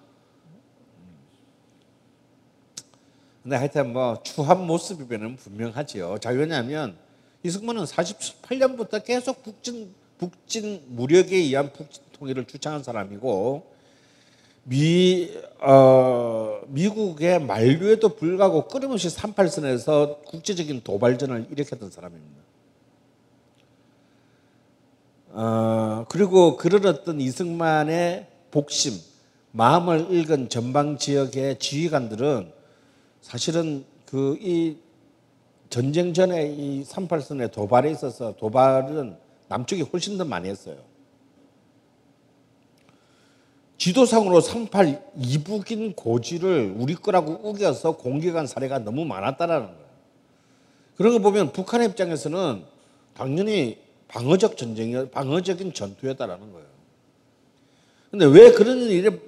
[3.42, 6.18] 근데 하여튼 뭐 추한 모습이면 분명하지요.
[6.18, 6.96] 자 왜냐하면
[7.42, 13.70] 이승만은 48년부터 계속 북진 북진 무력에 의한 북진 통일을 주창한 사람이고
[14.64, 22.42] 미 어, 미국의 만류에도 불구하고 끊임없이 38선에서 국제적인 도발전을 일으켰던 사람입니다.
[25.32, 28.92] 어, 그리고 그런 어떤 이승만의 복심,
[29.52, 32.52] 마음을 읽은 전방 지역의 지휘관들은
[33.22, 34.76] 사실은 그 이
[35.70, 39.16] 전쟁 전에 이 38선의 도발에 있어서 도발은
[39.48, 40.76] 남쪽이 훨씬 더 많이 했어요.
[43.78, 49.80] 지도상으로 38 이북인 고지를 우리 거라고 우겨서 공격한 사례가 너무 많았다라는 거예요.
[50.96, 52.62] 그런 거 보면 북한 입장에서는
[53.14, 53.78] 당연히
[54.08, 56.66] 방어적 전쟁이 방어적인 전투였다라는 거예요.
[58.10, 59.18] 근데 왜 그런 일에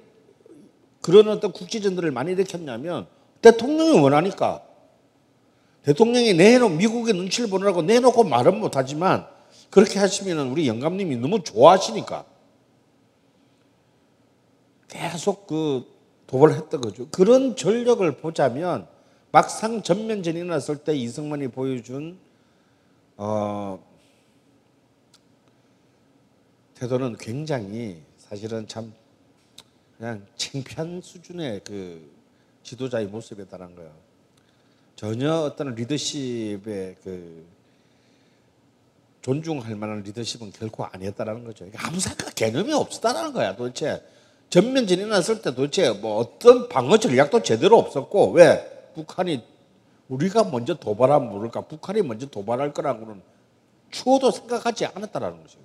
[1.01, 3.07] 그런 어떤 국지전들을 많이 일으켰냐면
[3.41, 4.61] 대통령이 원하니까
[5.83, 9.27] 대통령이 내놓 미국의 눈치를 보느라고 내놓고 말은 못하지만
[9.69, 12.25] 그렇게 하시면 우리 영감님이 너무 좋아하시니까
[14.87, 15.85] 계속 그
[16.27, 17.07] 도발을 했던 거죠.
[17.09, 18.87] 그런 전력을 보자면
[19.31, 22.17] 막상 전면전이 일어났을 때 이승만이 보여준
[23.17, 23.83] 어,
[26.75, 28.93] 태도는 굉장히 사실은 참
[29.97, 32.11] 그냥 창피한 수준의 그
[32.63, 34.12] 지도자의 모습이었다는 거예요.
[34.95, 37.45] 전혀 어떤 리더십의 그
[39.21, 41.65] 존중할 만한 리더십은 결코 아니었다라는 거죠.
[41.77, 43.55] 아무 생각 개념이 없었다는 거야.
[43.55, 44.03] 도대체
[44.49, 49.41] 전면전이 났을 때 도대체 뭐 어떤 방어 전략도 제대로 없었고 왜 북한이
[50.09, 53.21] 우리가 먼저 도발하면 모를까 북한이 먼저 도발할 거라고는
[53.91, 55.57] 추호도 생각하지 않았다라는 거죠.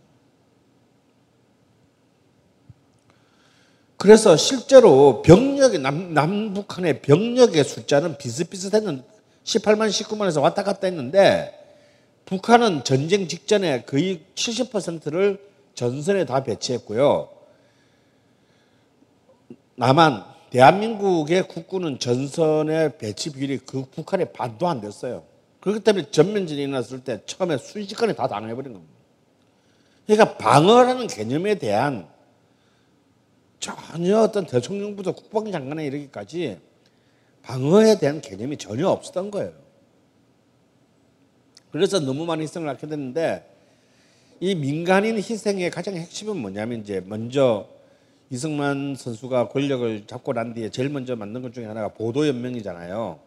[3.97, 9.03] 그래서 실제로 병력의 남, 남북한의 병력의 숫자는 비슷비슷했는
[9.49, 11.55] 18만 19만에서 왔다 갔다 했는데
[12.27, 15.41] 북한은 전쟁 직전에 거의 70%를
[15.75, 17.31] 전선에 다 배치했고요.
[19.77, 25.25] 남한 대한민국의 국군은 전선의 배치 비율이 그 북한의 반도 안 됐어요.
[25.61, 28.95] 그렇기 때문에 전면전이 일어났을 때 처음에 순식간에 다 당해버린 겁니다.
[30.07, 32.09] 그러니까 방어라는 개념에 대한
[33.61, 36.68] 전혀 어떤 대통령부터 국방장관에 이르기까지
[37.49, 39.53] 방어에 대한 개념이 전혀 없었던 거예요.
[41.73, 43.43] 그래서 너무 많은 희생을 하게 됐는데
[44.41, 47.67] 이 민간인 희생의 가장 핵심은 뭐냐면 이제 먼저
[48.29, 53.19] 이승만 선수가 권력을 잡고 난 뒤에 제일 먼저 만든 것 중에 하나가 보도연맹이잖아요.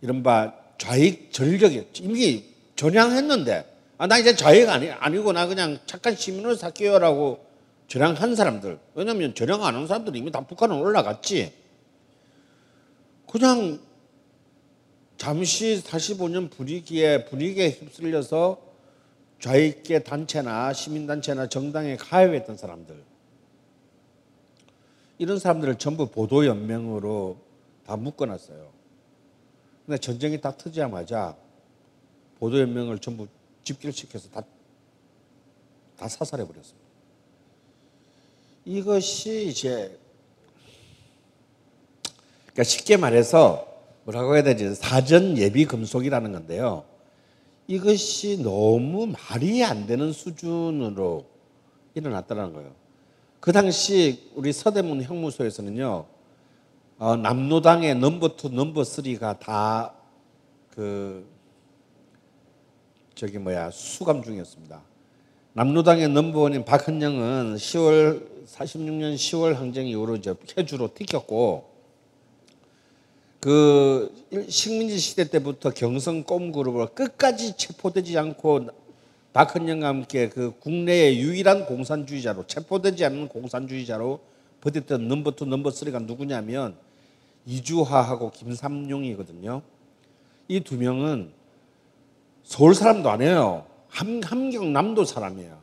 [0.00, 2.44] 이른바 좌익 전력이 이미
[2.76, 3.64] 전향했는데
[3.98, 7.44] 아, 나 이제 좌익 아니, 아니고 나 그냥 착한 시민으로 살게요라고
[7.88, 11.63] 전향한 사람들 왜냐하면 전향 안 한 사람들이 이미 다 북한은 올라갔지
[13.34, 13.80] 그냥
[15.16, 18.60] 잠시 45년 분위기에 분위기에 휩쓸려서
[19.40, 23.02] 좌익계 단체나 시민단체나 정당에 가입했던 사람들
[25.18, 27.36] 이런 사람들을 전부 보도연맹으로
[27.84, 28.70] 다 묶어놨어요.
[29.84, 31.36] 근데 전쟁이 딱 터지자마자
[32.38, 33.26] 보도연맹을 전부
[33.64, 34.42] 집결시켜서 다,
[35.96, 36.88] 다 사살해버렸습니다.
[38.64, 39.98] 이것이 이제
[42.54, 43.66] 그러니까 쉽게 말해서
[44.04, 46.84] 뭐라고 해야 되지 사전 예비 검속이라는 건데요.
[47.66, 51.26] 이것이 너무 말이 안 되는 수준으로
[51.94, 52.72] 일어났다는 거예요.
[53.40, 56.06] 그 당시 우리 서대문 형무소에서는요,
[56.98, 59.94] 어, 남로당의 number two, number three가 다
[60.74, 61.24] 그
[63.14, 64.82] 저기 뭐야 수감 중이었습니다.
[65.52, 71.73] 남로당의 넘버원인 박헌영은 10월 46년 10월 항쟁 이후로 이제 해주로 튀었고
[73.44, 74.10] 그
[74.48, 78.68] 식민지 시대 때부터 경성 콤그룹으로 끝까지 체포되지 않고
[79.34, 84.20] 박헌영과 함께 그 국내의 유일한 공산주의자로 체포되지 않는 공산주의자로
[84.62, 86.74] 버텼던 number two number three가 누구냐면
[87.44, 89.60] 이주하하고 김삼룡이거든요.
[90.48, 91.30] 이 두 명은
[92.44, 93.66] 서울 사람도 아니에요.
[93.88, 95.58] 함, 함경남도 사람이에요.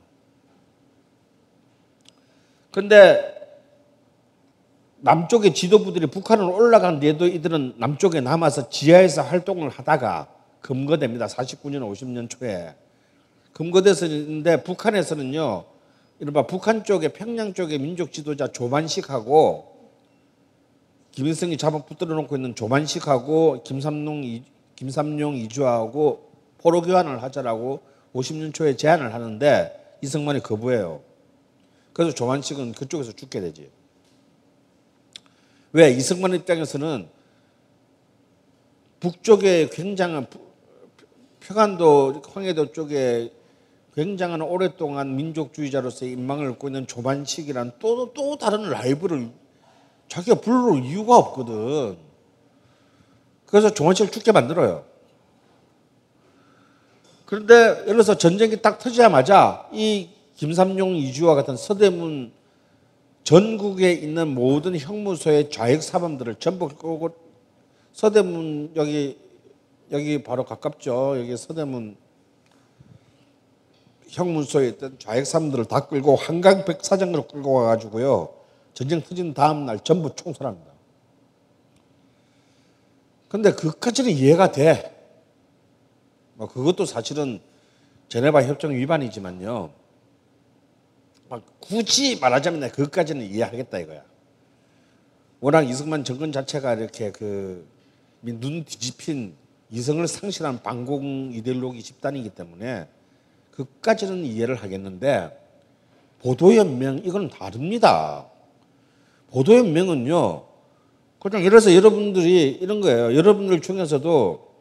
[2.69, 3.40] 근데
[5.01, 10.27] 남쪽의 지도부들이 북한으로 올라간 뒤에도 이들은 남쪽에 남아서 지하에서 활동을 하다가
[10.61, 11.25] 금거됩니다.
[11.25, 12.75] 49년, 50년 초에.
[13.53, 15.65] 금거돼서 있는데 북한에서는요,
[16.19, 19.71] 이른바 북한 쪽에 평양 쪽의 민족 지도자 조반식하고
[21.11, 24.43] 김일성이 잡아 붙들어 놓고 있는 조반식하고 김삼룡, 이-
[24.75, 27.81] 김삼룡 이주하고 포로 교환을 하자라고
[28.13, 31.01] 50년 초에 제안을 하는데 이승만이 거부해요.
[31.93, 33.69] 그래서 조반식은 그쪽에서 죽게 되지.
[35.73, 37.07] 왜 이승만 입장에서는
[38.99, 40.39] 북쪽에 굉장한 부-
[41.39, 43.31] 평안도 황해도 쪽에
[43.95, 49.29] 굉장한 오랫동안 민족주의자로서의 인망을 얻고 있는 조반식이란 또, 또 다른 라이브를
[50.07, 51.97] 자기가 불러올 이유가 없거든.
[53.45, 54.85] 그래서 조반식을 죽게 만들어요.
[57.25, 62.33] 그런데 예를 들어서 전쟁이 딱 터지자마자 이 김삼룡 이주와 같은 서대문
[63.23, 67.15] 전국에 있는 모든 형무소의 좌익 사범들을 전부 끌고
[67.93, 69.17] 서대문 여기
[69.91, 71.19] 여기 바로 가깝죠.
[71.19, 71.97] 여기 서대문
[74.07, 78.33] 형무소에 있던 좌익 사범들을 다 끌고 한강 백사장으로 끌고 와가지고요.
[78.73, 80.71] 전쟁 터진 다음 날 전부 총살합니다.
[83.29, 84.97] 근데 그까지는 이해가 돼.
[86.35, 87.39] 뭐 그것도 사실은
[88.09, 89.80] 제네바 협정 위반이지만요.
[91.31, 94.03] 막 굳이 말하자면 내가 그것까지는 이해하겠다 이거야.
[95.39, 97.71] 워낙 이승만 정권 자체가 이렇게 그
[98.21, 99.33] 눈 뒤집힌
[99.71, 102.87] 이성을 상실한 반공 이데올로기 집단이기 때문에
[103.51, 105.37] 그까지는 이해를 하겠는데
[106.21, 108.27] 보도연맹 이건 다릅니다.
[109.31, 110.43] 보도연맹은요.
[111.19, 113.15] 그냥 예를 들어서 여러분들이 이런 거예요.
[113.15, 114.51] 여러분들 중에서도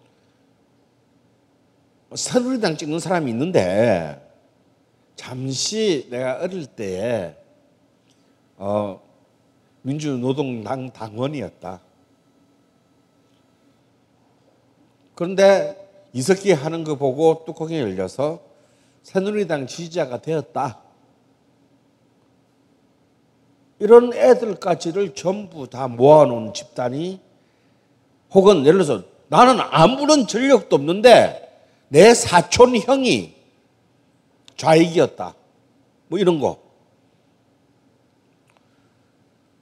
[2.15, 4.30] 새누리당 찍는 사람이 있는데
[5.21, 7.37] 잠시 내가 어릴 때에
[8.57, 9.03] 어,
[9.83, 11.79] 민주노동당 당원이었다.
[15.15, 15.77] 그런데
[16.15, 18.41] 이석기 하는 거 보고 뚜껑이 열려서
[19.03, 20.81] 새누리당 지지자가 되었다.
[23.79, 27.21] 이런 애들까지를 전부 다 모아놓은 집단이
[28.33, 33.40] 혹은 예를 들어서 나는 아무런 전력도 없는데 내 사촌 형이
[34.61, 35.35] 좌익이었다.
[36.09, 36.61] 뭐 이런 거.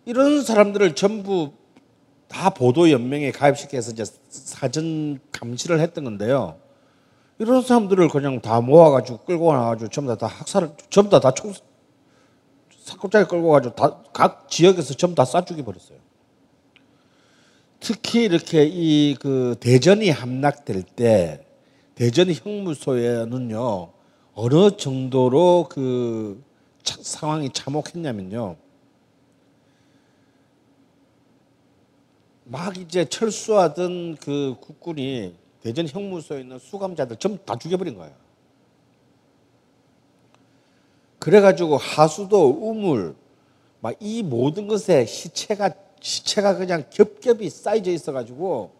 [0.04, 1.52] 이런 사람들을 전부
[2.26, 6.58] 다 보도연맹에 가입시켜서 이제 사전 감시를 했던 건데요.
[7.38, 11.52] 이런 사람들을 그냥 다 모아가지고 끌고 나가지고 전부 다, 다 학살을, 전부 다, 다 총,
[12.80, 15.98] 사고장에 끌고 가지고 다, 각 지역에서 전부 다 쏴죽여 버렸어요.
[17.78, 21.46] 특히 이렇게 이 그 대전이 함락될 때
[21.94, 23.97] 대전 형무소에는요
[24.40, 26.40] 어느 정도로 그
[26.84, 28.54] 차- 상황이 참혹했냐면요.
[32.44, 38.14] 막 이제 철수하던 그 국군이 대전 형무소에 있는 수감자들 전부 다 죽여버린 거예요.
[41.18, 43.16] 그래가지고 하수도, 우물,
[43.80, 45.70] 막 이 모든 것에 시체가
[46.00, 48.70] 시체가 그냥 겹겹이 쌓여져 있어가지고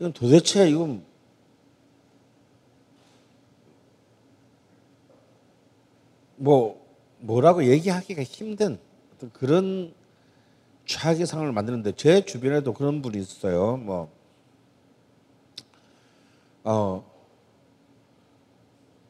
[0.00, 1.04] 이건 도대체 이건
[6.44, 6.84] 뭐
[7.20, 8.78] 뭐라고 얘기하기가 힘든
[9.14, 9.94] 어떤 그런
[10.84, 13.78] 최악의 상황을 만드는데 제 주변에도 그런 분이 있어요.
[13.78, 14.10] 뭐
[16.64, 17.02] 어,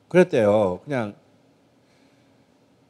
[0.08, 0.80] 그랬대요.
[0.84, 1.16] 그냥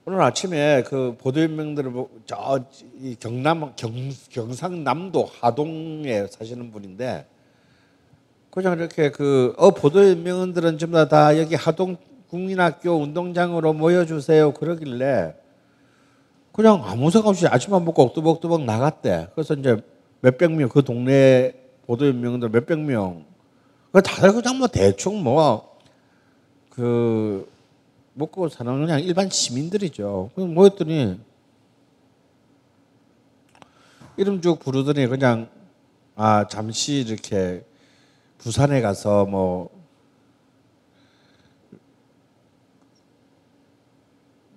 [0.04, 7.26] 오늘 아침에 그 보도연맹들을 보- 저이 경남 경, 경상남도 하동에 사시는 분인데
[8.50, 11.96] 그냥 이렇게 그 어 보도연맹원들은 전부 다, 다 여기 하동
[12.34, 15.36] 국민학교 운동장으로 모여주세요 그러길래
[16.52, 19.28] 그냥 아무 생각 없이 아침만 먹고 뚜벅뚜벅 나갔대.
[19.34, 19.76] 그래서 이제
[20.20, 21.52] 몇백 명 그 동네
[21.86, 23.24] 보도연맹들 몇백 명.
[23.92, 25.74] 그 다들 그냥 뭐 대충 뭐
[26.70, 27.48] 그
[28.14, 30.30] 먹고 사는 그냥 일반 시민들이죠.
[30.34, 31.20] 그 모였더니
[34.16, 35.48] 이름 쭉 부르더니 그냥
[36.16, 37.64] 아 잠시 이렇게
[38.38, 39.70] 부산에 가서 뭐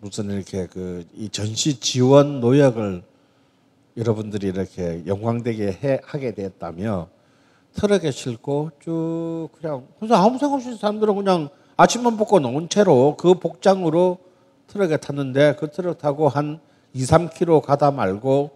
[0.08, 3.04] 무슨 이렇게 그 이 전시 지원 노역을
[3.98, 7.10] 여러분들이 이렇게 영광되게 해, 하게 됐다며
[7.74, 13.36] 트럭에 싣고 쭉 그냥 그래서 아무 생각 없이 사람들은 그냥 아침만 먹고 놓은 채로 그
[13.36, 14.20] 복장으로
[14.68, 16.60] 트럭에 탔는데 그 트럭 타고 한
[16.94, 18.52] 2, 3km 가다 말고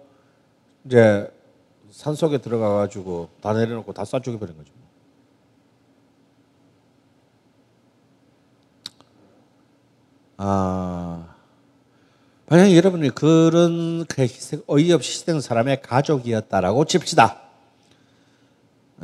[0.86, 1.32] 이제
[1.92, 4.72] 산 속에 들어가 가지고 다 내려놓고 다쏴 죽여 버린 거죠.
[10.38, 11.31] 아,
[12.52, 17.44] 만약 여러분이 그런 그 희생, 어이없이 희생한 사람의 가족이었다라고 칩시다.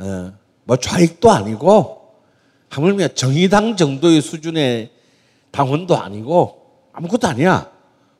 [0.00, 0.32] 예,
[0.64, 2.12] 뭐 좌익도 아니고
[2.68, 4.90] 하물며 정의당 정도의 수준의
[5.50, 7.72] 당원도 아니고 아무것도 아니야.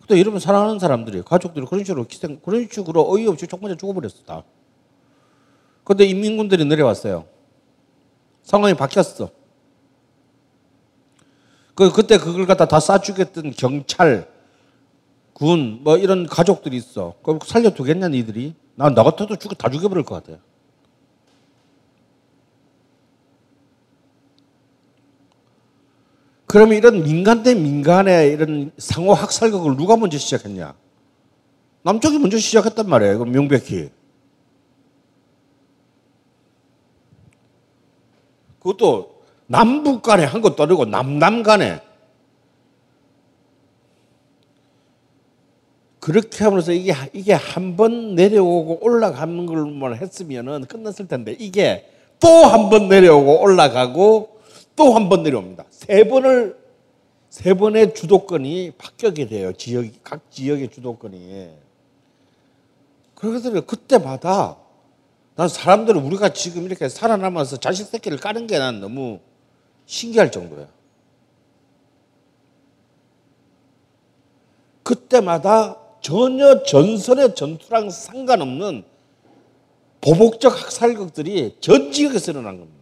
[0.06, 4.44] 또 여러분 사랑하는 사람들이 가족들이 그런 식으로 희생 그런 식으로 어이없이 족맞아 죽어버렸어 다.
[5.84, 7.26] 근데 인민군들이 내려왔어요.
[8.44, 9.28] 상황이 바뀌었어.
[11.74, 14.37] 그 그때 그걸 갖다 다 쏴주겠던 경찰,
[15.38, 17.14] 군, 뭐 이런 가족들이 있어.
[17.22, 18.54] 그럼 살려두겠냐 니들이?
[18.74, 20.40] 나나 같아도 죽여 다 죽여버릴 것 같아.
[26.46, 30.74] 그러면 이런 민간 대 민간의 이런 상호 학살극을 누가 먼저 시작했냐?
[31.82, 33.14] 남쪽이 먼저 시작했단 말이에요.
[33.14, 33.90] 이건 명백히.
[38.58, 41.80] 그것도 남북 간에 한 것도 아니고 남남 간에.
[46.08, 51.86] 그렇게 하면서 이게, 이게 한 번 내려오고 올라가는 걸만 했으면은 끝났을 텐데 이게
[52.18, 54.38] 또 한 번 내려오고 올라가고
[54.74, 55.66] 또 한 번 내려옵니다.
[55.68, 56.56] 세 번을
[57.28, 59.52] 세 번의 주도권이 바뀌게 돼요.
[59.52, 61.50] 지역 각 지역의 주도권이.
[63.14, 64.56] 그래서 그때마다
[65.36, 69.18] 난 사람들은 우리가 지금 이렇게 살아남아서 자식 새끼를 까는 게 난 너무
[69.84, 70.68] 신기할 정도야.
[74.82, 78.84] 그때마다 전혀 전선의 전투랑 상관없는
[80.00, 82.78] 보복적 학살극들이 전 지역에서 일어난 겁니다.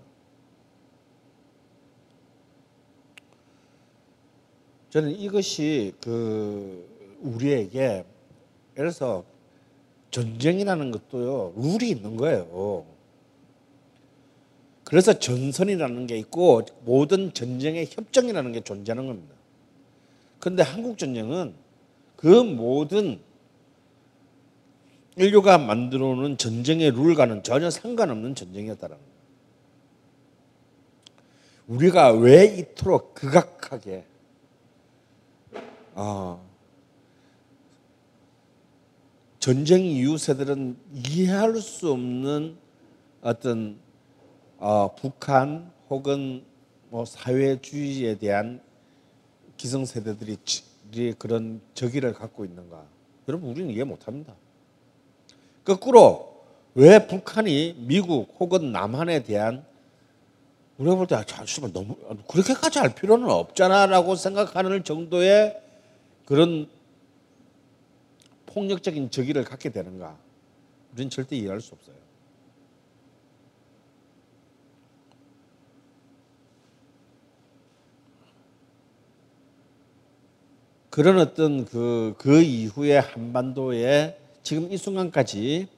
[4.91, 6.87] 저는 이것이 그
[7.21, 8.05] 우리에게 예를
[8.75, 9.25] 들어서
[10.11, 12.87] 전쟁이라는 것도요 룰이 있는 거예요.
[14.85, 19.35] 그래서 전선이라는 게 있고 모든 전쟁의 협정이라는 게 존재하는 겁니다.
[20.39, 21.55] 그런데 한국 전쟁은
[22.17, 23.21] 그 모든
[25.17, 29.17] 인류가 만들어 놓은 전쟁의 룰과는 전혀 상관없는 전쟁이었다는 거예요.
[31.69, 34.05] 우리가 왜 이토록 극악하게
[35.95, 36.39] 아,
[39.39, 42.57] 전쟁 이후 세대들은 이해할 수 없는
[43.23, 43.79] 어떤
[44.59, 46.45] 어, 북한 혹은
[46.91, 48.61] 뭐 사회주의에 대한
[49.57, 50.37] 기성 세대들이
[51.19, 52.85] 그런 적의를 갖고 있는가?
[53.29, 54.35] 여러분 우리는 이해 못합니다.
[55.65, 59.65] 거꾸로 왜 북한이 미국 혹은 남한에 대한
[60.79, 61.97] 우리가 볼때 아, 잠시만 너무
[62.29, 65.61] 그렇게까지 할 필요는 없잖아라고 생각하는 정도의
[66.27, 66.69] 그런
[68.47, 70.17] 폭력적인 적의를 갖게 되는가?
[70.93, 71.97] 우리는 절대 이해할 수 없어요.
[80.97, 85.69] 그런 어떤 그, 그 이후에 한반도에 지금 이 순간까지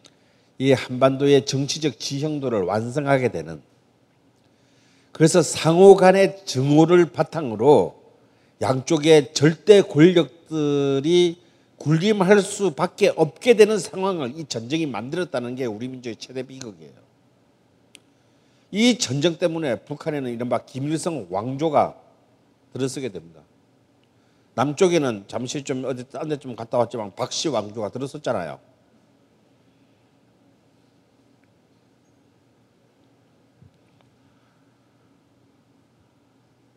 [0.59, 3.61] 이 한반도의 정치적 지형도를 완성하게 되는
[5.11, 8.01] 그래서 상호 간의 증오를 바탕으로
[8.63, 11.39] 양쪽의 절대 권력들이
[11.79, 16.93] 군림할 수밖에 없게 되는 상황을 이 전쟁이 만들었다는 게 우리 민족의 최대 비극이에요.
[18.71, 21.97] 이 전쟁 때문에 북한에는 이른바 김일성 왕조가
[22.73, 23.48] 들어서게 됩니다.
[24.59, 28.59] 남쪽에는 잠시 좀 어디 딴 데 좀 갔다 왔지만 박씨 왕조가 들어섰잖아요.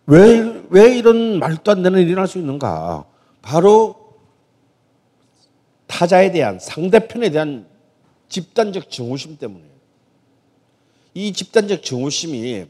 [0.06, 3.06] 왜, 왜 이런 말도 안 되는 일이 날수 있는가?
[3.42, 4.16] 바로
[5.88, 7.68] 타자에 대한, 상대편에 대한
[8.30, 9.66] 집단적 증오심 때문에.
[11.14, 12.68] 이 집단적 증오심이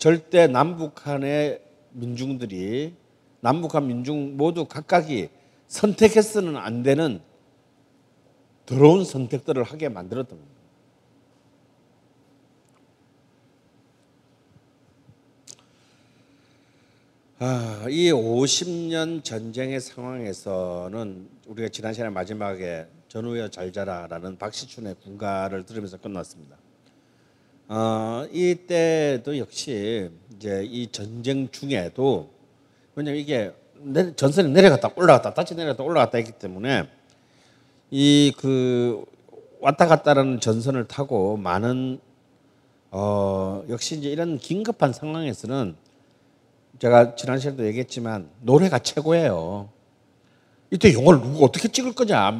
[0.00, 1.60] 절대 남북한의
[1.92, 2.94] 민중들이
[3.40, 5.28] 남북한 민중 모두 각각이
[5.68, 7.20] 선택해서는 안 되는
[8.64, 10.60] 더러운 선택들을 하게 만들었던 겁니다.
[17.40, 25.98] 아, 이 50년 전쟁의 상황에서는 우리가 지난 시간에 마지막에 전우여 잘 자라라는 박시춘의 군가를 들으면서
[25.98, 26.59] 끝났습니다.
[27.72, 32.28] 어, 이때도 역시 이제 이 전쟁 중에도
[32.96, 33.52] 왜냐면 이게
[34.16, 36.88] 전선이 내려갔다 올라갔다 다시 내려갔다 올라갔다 했기 때문에
[37.92, 39.04] 이 그
[39.60, 42.00] 왔다 갔다라는 전선을 타고 많은
[42.90, 45.76] 어 역시 이제 이런 긴급한 상황에서는
[46.80, 49.68] 제가 지난 시간에도 얘기했지만 노래가 최고예요.
[50.72, 52.36] 이때 영화를 누가 어떻게 찍을 거냐?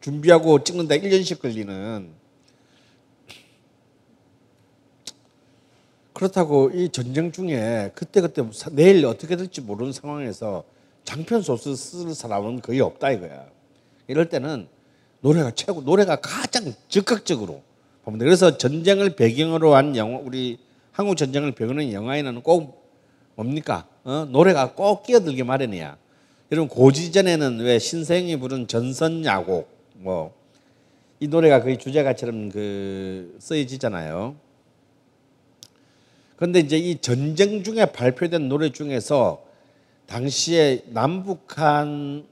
[0.00, 2.19] 준비하고 찍는데 1년씩 걸리는
[6.20, 8.42] 그렇다고 이 전쟁 중에 그때 그때
[8.72, 10.64] 내일 어떻게 될지 모르는 상황에서
[11.04, 13.46] 장편 소설 쓸 사람은 거의 없다 이거야.
[14.06, 14.68] 이럴 때는
[15.22, 17.62] 노래가 최고 노래가 가장 적극적으로
[18.04, 18.26] 보면 돼.
[18.26, 20.58] 그래서 전쟁을 배경으로 한 영화 우리
[20.92, 22.84] 한국 전쟁을 한 영화에는 꼭
[23.34, 23.88] 뭡니까?
[24.04, 24.26] 어?
[24.28, 25.96] 노래가 꼭 끼어들게 마련이야.
[26.52, 30.40] 여러분 고지전에는 왜 신세영이 부른 전선야곡 뭐
[31.22, 34.34] 이 노래가 거의 주제가처럼 그 쓰여지잖아요.
[36.40, 39.44] 그런데 이제 이 전쟁 중에 발표된 노래 중에서
[40.06, 42.26] 당시에 남북한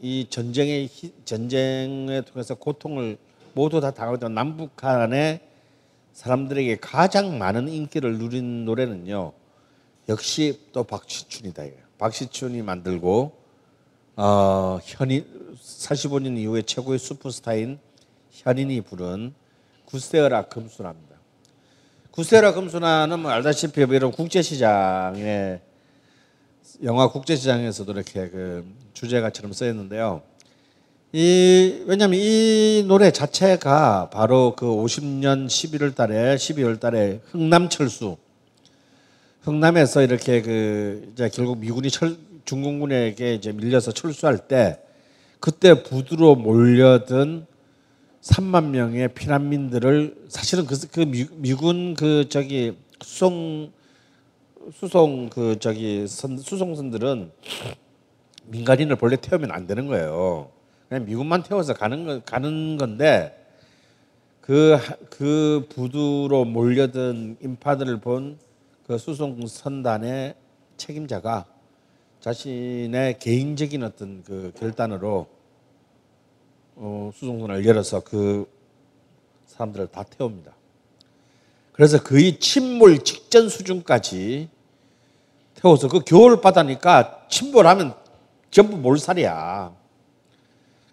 [0.00, 0.88] 이 전쟁의
[1.26, 3.18] 전쟁에 통해서 고통을
[3.52, 5.40] 모두 다 당하던 남북한의
[6.14, 9.34] 사람들에게 가장 많은 인기를 누린 노래는요.
[10.08, 11.64] 역시 또 박시춘이다.
[11.98, 13.32] 박시춘이 만들고
[14.16, 15.26] 어, 현인
[15.62, 17.80] 45년 이후에 최고의 슈퍼스타인
[18.30, 19.34] 현인이 부른
[19.84, 21.07] 구세어라 금수나입니다.
[22.18, 25.60] 구세어라 금수나는 뭐 알다시피 여러분 국제시장에
[26.82, 30.22] 영화 국제시장에서도 이렇게 그 주제가처럼 쓰였는데요.
[31.12, 38.16] 이 왜냐하면 이 노래 자체가 바로 그 50년 11월 달에 12월 달에 흥남 철수
[39.42, 44.80] 흥남에서 이렇게 그 이제 결국 미군이 철, 중공군에게 이제 밀려서 철수할 때
[45.38, 47.46] 그때 부두로 몰려든
[48.22, 53.72] 3만 명의 피난민들을 사실은 그, 그 미, 군그 저기 수송
[54.72, 57.30] 수송 그 저기 선, 수송선들은
[58.46, 60.50] 민간인을 본래 태우면 안 되는 거예요.
[60.88, 63.34] 그냥 미군만 태워서 가는 거, 가는 건데
[64.40, 64.78] 그,
[65.10, 68.38] 그 부두로 몰려든 인파들을 본
[68.88, 70.34] 그 수송 선단의
[70.78, 71.44] 책임자가
[72.20, 75.26] 자신의 개인적인 어떤 그 결단으로
[76.80, 78.48] 어, 수송선을 열어서 그
[79.46, 80.52] 사람들을 다 태웁니다.
[81.72, 84.48] 그래서 거의 침몰 직전 수준까지
[85.54, 87.94] 태워서 그 겨울 바다니까 침몰하면
[88.50, 89.74] 전부 몰살이야.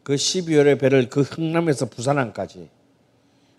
[0.03, 2.69] 그 12월의 배를 그 흥남에서 부산항까지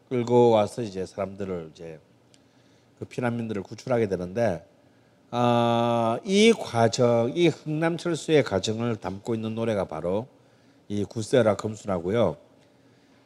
[0.09, 2.01] 끌고 와서 이제 사람들을 이제
[2.99, 4.67] 그 피난민들을 구출하게 되는데
[5.31, 10.27] 아, 이 과정, 이 흥남 철수의 과정을 담고 있는 노래가 바로
[10.89, 12.37] 이 구세라 검수라고요.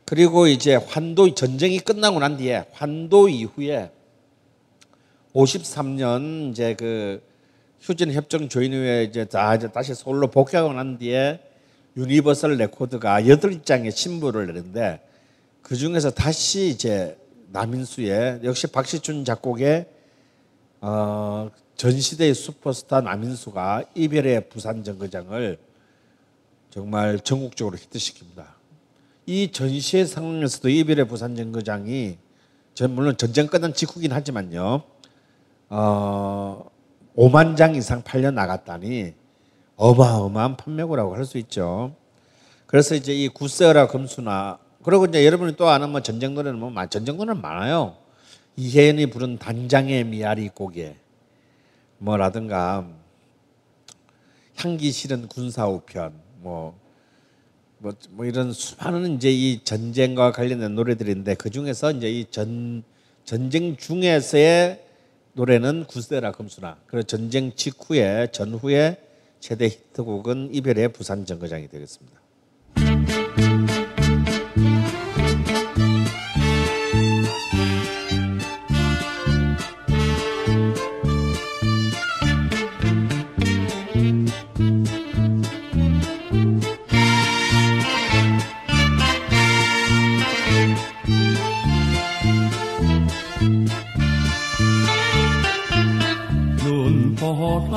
[0.05, 3.93] 그리고 이제 환도 전쟁이 끝나고 난 뒤에 환도 이후에
[5.35, 7.23] 53년 이제 그
[7.81, 11.41] 휴전 협정 조인 후에 이제 다 이제 다시 서울로 복귀하고 난 뒤에
[11.97, 15.01] 유니버설 레코드가 여덟 장의 신보를 내는데
[15.63, 17.17] 그 중에서 다시 이제
[17.53, 19.87] 남인수의 역시 박시춘 작곡의
[20.81, 25.59] 어, 전시대의 슈퍼스타 남인수가 이별의 부산 정거장을
[26.71, 28.45] 정말 전국적으로 히트시킵니다.
[29.27, 32.17] 이 전시의 상황에서도 이별의 부산 정거장이
[32.91, 34.83] 물론 전쟁 끝난 직후긴 하지만요.
[35.69, 36.71] 어,
[37.17, 39.15] 5만 장 이상 팔려 나갔다니
[39.77, 41.95] 어마어마한 판매고라고 할 수 있죠.
[42.67, 47.17] 그래서 이제 이 구세어라 금수나 그리고 이제 여러분이 또 아는 뭐 전쟁 노래는 뭐 전쟁
[47.17, 47.97] 노래는 많아요.
[48.57, 50.97] 이혜연이 부른 단장의 미아리 고개
[51.99, 52.87] 뭐라든가
[54.57, 56.13] 향기 실은 군사 우편
[56.43, 56.79] 뭐,
[57.79, 62.83] 뭐, 뭐 이런 수많은 이제 이 전쟁과 관련된 노래들인데 그 중에서 이제 이 전
[63.25, 64.85] 전쟁 중에서의
[65.35, 68.97] 노래는 구세라 금수나 그리고 전쟁 직후에 전후에
[69.39, 72.20] 최대 히트곡은 이별의 부산 정거장이 되겠습니다.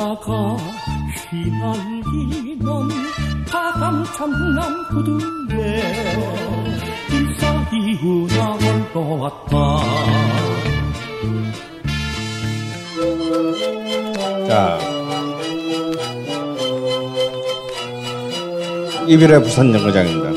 [0.04, 0.58] 눈보라가
[1.30, 2.60] 휘날리는
[3.50, 5.82] 바람 참남 구두에
[7.10, 8.58] 일사이구나
[8.96, 9.54] 올라왔다
[14.48, 14.80] 자,
[19.08, 20.33] 이별의 부산 정거장입니다.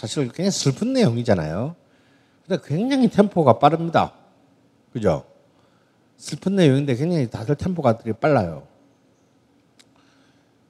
[0.00, 1.76] 사실 굉장히 슬픈 내용이잖아요.
[2.46, 4.14] 근데 굉장히 템포가 빠릅니다.
[4.94, 5.24] 그죠?
[6.16, 8.66] 슬픈 내용인데 굉장히 다들 템포가 되게 빨라요.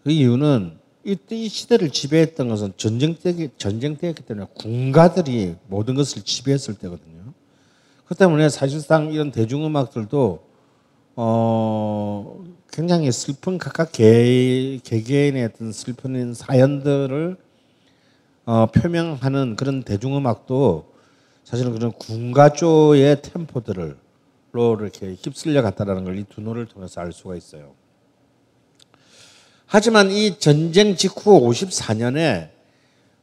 [0.03, 6.23] 그 이유는 이때 이 시대를 지배했던 것은 전쟁 때 전쟁 때였기 때문에 군가들이 모든 것을
[6.23, 7.33] 지배했을 때거든요.
[8.07, 10.43] 그 때문에 사실상 이런 대중음악들도
[11.15, 17.37] 어 굉장히 슬픈 각각 개, 개개인의 어떤 슬픈 사연들을
[18.45, 20.93] 어, 표명하는 그런 대중음악도
[21.45, 23.97] 사실은 그런 군가조의 템포들을
[24.53, 27.73] 로 이렇게 휩쓸려 갔다라는 걸 이 두 노래를 통해서 알 수가 있어요.
[29.67, 32.51] 하지만 이 전쟁 직후 54년에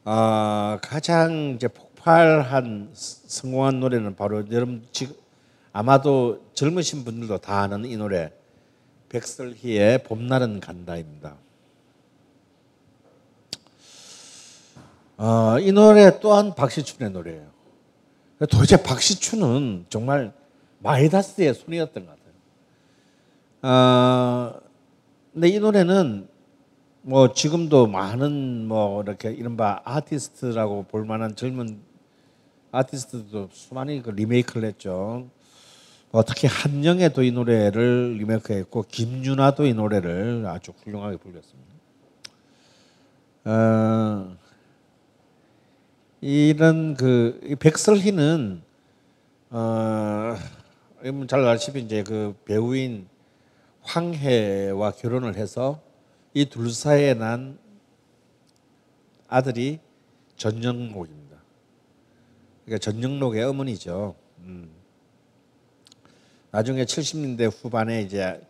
[0.06, 5.14] 어, 가장 이제 폭발한 성공한 노래는 바로 여러분 지금
[5.72, 8.32] 아마도 젊으신 분들도 다 아는 이 노래
[9.10, 11.36] 백설희의 봄날은 간다입니다.
[15.18, 17.48] 어, 이 노래 또한 박시춘의 노래예요.
[18.48, 20.32] 도대체 박시춘은 정말
[20.78, 22.16] 마이다스의 손이었던 것
[23.60, 23.74] 같아요.
[23.74, 24.60] 어,
[25.32, 26.28] 근데 이 노래는
[27.02, 31.80] 뭐 지금도 많은 뭐 이렇게 이른바 아티스트라고 볼 만한 젊은
[32.70, 35.28] 아티스트도 수많이 그 리메이크를 했죠.
[36.12, 41.74] 뭐 특히 한영애도 이 노래를 리메이크했고 김윤아도 이 노래를 아주 훌륭하게 불렀습니다.
[43.46, 44.36] 어,
[46.20, 48.62] 이런 그 백설희는
[49.50, 50.36] 어,
[51.28, 53.08] 잘 아시피 이제 그 배우인
[53.82, 55.80] 황해와 결혼을 해서
[56.34, 57.58] 이 둘 사이에 난
[59.28, 59.78] 아들이
[60.36, 61.36] 전영록입니다.
[62.64, 64.14] 그러니까 전영록의 어머니죠.
[64.40, 64.70] 음.
[66.50, 68.40] 나중에 70년대 후반에 이제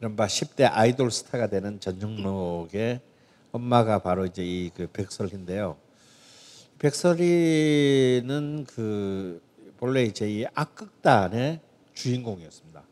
[0.00, 3.00] 이른바 10대 아이돌 스타가 되는 전영록의
[3.52, 5.76] 엄마가 바로 이제 이 그 백설인데요.
[6.78, 9.42] 백설이는 그
[9.78, 11.60] 본래 이제 이 악극단의
[11.94, 12.82] 주인공이었습니다.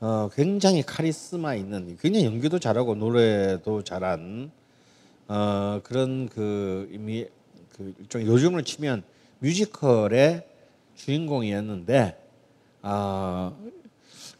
[0.00, 4.50] 어, 굉장히 카리스마 있는, 굉장히 연기도 잘하고 노래도 잘한
[5.28, 7.26] 어, 그런 그 이미
[7.76, 9.02] 그 일종 요즘을 치면
[9.40, 10.46] 뮤지컬의
[10.94, 12.18] 주인공이었는데
[12.82, 13.52] 아,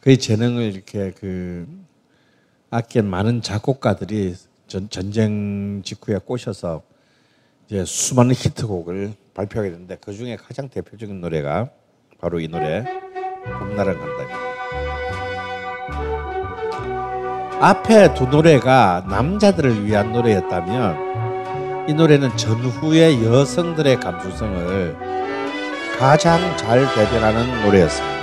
[0.01, 1.67] 그의 재능을 이렇게 그
[2.71, 4.35] 아끼는 많은 작곡가들이
[4.67, 6.83] 전, 전쟁 직후에 꼬셔서
[7.73, 11.71] 이제 수많은 히트곡을 발표하게 됐는데 그 중에 가장 대표적인 노래가
[12.21, 12.85] 바로 이 노래
[13.45, 14.39] 봄날은 간다입니다.
[17.63, 24.95] 앞에 두 노래가 남자들을 위한 노래였다면 이 노래는 전후의 여성들의 감수성을
[25.99, 28.22] 가장 잘 대변하는 노래였습니다.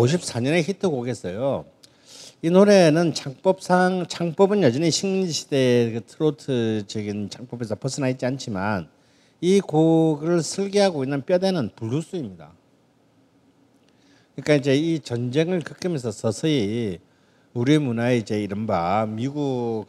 [0.00, 1.64] 1954년에 히트곡이었어요.
[2.42, 8.88] 이 노래는 창법상 창법은 여전히 식민지시대 그 트로트적인 창법에서 벗어나 있지 않지만
[9.42, 12.52] 이 곡을 설계하고 있는 뼈대는 블루스입니다.
[14.34, 16.98] 그러니까 이제 이 전쟁을 겪으면서 서서히
[17.52, 19.86] 우리 문화의 이제 이른바 미국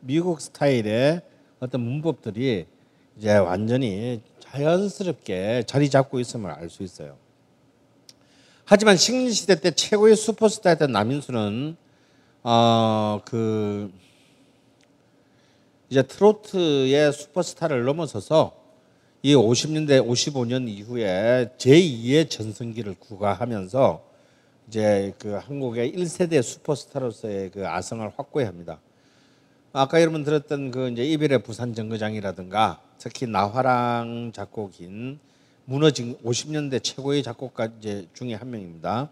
[0.00, 1.22] 미국 스타일의
[1.60, 2.66] 어떤 문법들이
[3.16, 7.21] 이제 완전히 자연스럽게 자리 잡고 있음을 알 수 있어요.
[8.72, 11.76] 하지만 식민 시대 때 최고의 슈퍼스타였던 남인수는
[12.42, 13.92] 어 그
[15.90, 18.56] 이제 트로트의 슈퍼스타를 넘어서서
[19.20, 24.02] 이 50년대 55년 이후에 제2의 전성기를 구가하면서
[24.68, 28.80] 이제 그 한국의 1세대 슈퍼스타로서의 그 아성을 확고히 합니다.
[29.74, 35.20] 아까 여러분 들었던 그 이제 이별의 부산 정거장이라든가 특히 나화랑 작곡인
[35.64, 39.10] 무너진 50년대 최고의 작곡가 이제 중에 한 명입니다.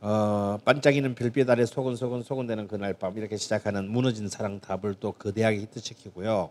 [0.00, 5.58] 어, 반짝이는 별빛 아래 소근소근 소근대는 그날 밤 이렇게 시작하는 무너진 사랑 답을 또 거대하게
[5.58, 6.50] 히트시키고요.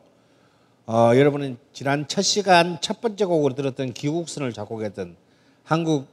[0.86, 5.16] 어, 여러분은 지난 첫 시간 첫 번째 곡으로 들었던 기국선을 작곡했던
[5.64, 6.08] 한국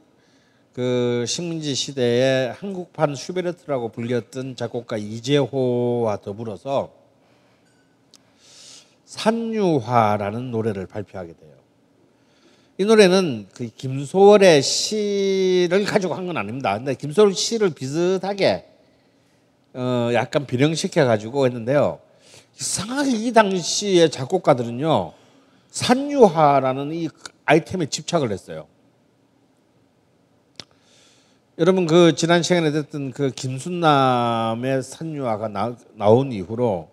[0.73, 6.91] 그 식민지 시대의 한국판 슈베르트라고 불렸던 작곡가 이재호와 더불어서
[9.05, 11.56] 산유화라는 노래를 발표하게 돼요.
[12.79, 16.77] 이 노래는 그 김소월의 시를 가지고 한 건 아닙니다.
[16.77, 18.65] 근데 김소월 시를 비슷하게
[19.73, 21.99] 어 약간 변형시켜 가지고 했는데요.
[22.59, 25.13] 이상하게 이 당시의 작곡가들은요
[25.71, 27.09] 산유화라는 이
[27.45, 28.67] 아이템에 집착을 했어요.
[31.59, 36.89] 여러분 그 지난 시간에 듣던 그 김순남의 산유화가 나, 나온 이후로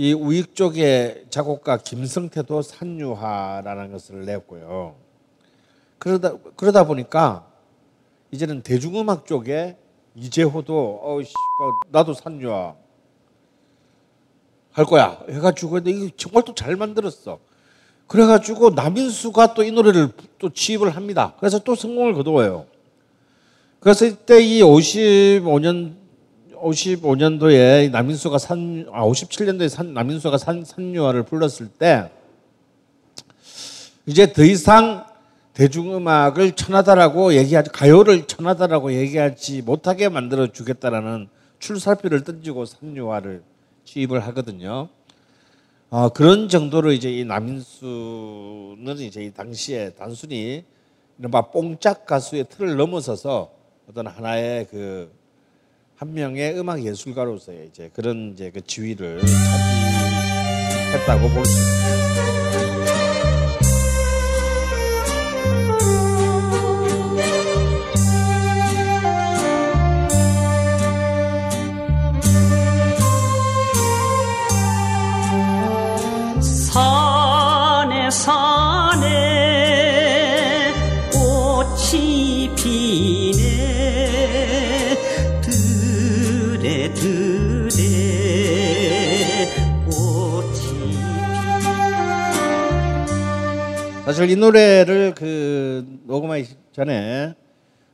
[0.00, 4.94] 이 우익 쪽의 작곡가 김성태도 산유화라는 것을 냈고요.
[5.98, 7.46] 그러다 그러다 보니까
[8.30, 9.76] 이제는 대중음악 쪽에
[10.14, 11.34] 이재호도 어 씨,
[11.92, 12.74] 나도 산유화
[14.72, 17.38] 할 거야 해가지고 근데 이게 정말 또 잘 만들었어.
[18.06, 21.34] 그래가지고 남인수가 또 이 노래를 또 취입을 합니다.
[21.38, 22.64] 그래서 또 성공을 거두어요.
[23.80, 25.99] 그래서 이때 이 55년
[26.62, 32.10] 55년도에 남인수가 산, 아 57년도에 산, 남인수가 산, 산유화를 불렀을 때
[34.06, 35.06] 이제 더 이상
[35.54, 43.42] 대중음악을 천하다라고 얘기하지 가요를 천하다라고 얘기하지 못하게 만들어 주겠다라는 출살표를 던지고 산유화를
[43.84, 44.88] 취입을 하거든요.
[45.90, 50.64] 어, 그런 정도로 이제 이 남인수는 이제 이 당시에 단순히
[51.18, 53.50] 이른바 뽕짝 가수의 틀을 넘어서서
[53.88, 55.12] 어떤 하나의 그
[56.00, 59.20] 한 명의 음악 예술가로서의 이제 그런 이제 그 지위를
[60.92, 62.79] 차지했다고 볼 수 있습니다.
[94.10, 97.32] 사실 이 노래를 그 녹음하기 전에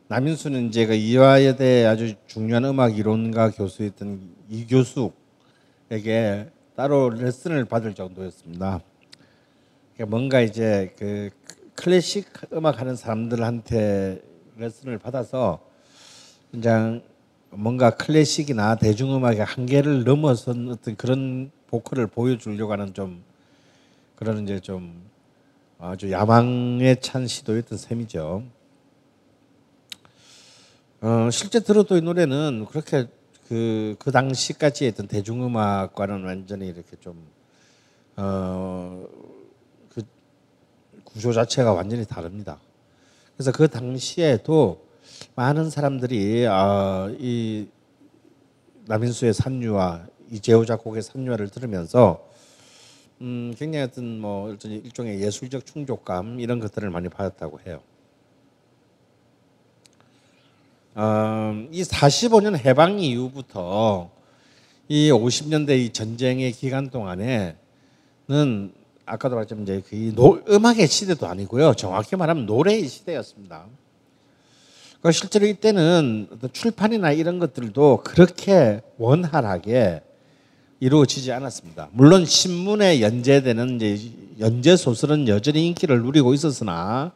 [0.09, 8.81] 남인수는 이제 그 이화여대 아주 중요한 음악 이론가 교수였던 이 교수에게 따로 레슨을 받을 정도였습니다.
[9.93, 11.29] 그러니까 뭔가 이제 그
[11.75, 14.23] 클래식 음악 하는 사람들한테
[14.57, 15.61] 레슨을 받아서
[16.51, 17.03] 그냥
[17.51, 23.23] 뭔가 클래식이나 대중음악의 한계를 넘어선 어떤 그런 보컬을 보여주려고 하는 좀
[24.15, 25.15] 그런 이제 좀
[25.79, 28.43] 아주 야망에 찬 시도였던 셈이죠.
[31.03, 33.07] 어, 실제 들어도 이 노래는 그렇게
[33.47, 37.27] 그, 그 당시까지 했던 대중음악과는 완전히 이렇게 좀,
[38.17, 39.07] 어,
[39.91, 40.03] 그
[41.05, 42.59] 구조 자체가 완전히 다릅니다.
[43.37, 44.83] 그래서 그 당시에도
[45.35, 47.69] 많은 사람들이, 어, 이
[48.87, 52.27] 남인수의 산유와 이재호 작곡의 산유화를 들으면서
[53.23, 57.81] 음, 굉장히 어떤 뭐 일종의- 일종의 예술적 충족감 이런 것들을 많이 받았다고 해요.
[60.95, 64.11] 어, 이 45년 해방 이후부터
[64.89, 67.57] 이 50년대 이 전쟁의 기간 동안에는
[69.05, 71.75] 아까도 말했지만 이제 그 노, 음악의 시대도 아니고요.
[71.75, 73.67] 정확히 말하면 노래의 시대였습니다.
[75.01, 80.03] 그러니까 실제로 이때는 어떤 출판이나 이런 것들도 그렇게 원활하게
[80.81, 81.89] 이루어지지 않았습니다.
[81.93, 83.81] 물론 신문에 연재되는
[84.41, 87.13] 연재 소설은 여전히 인기를 누리고 있었으나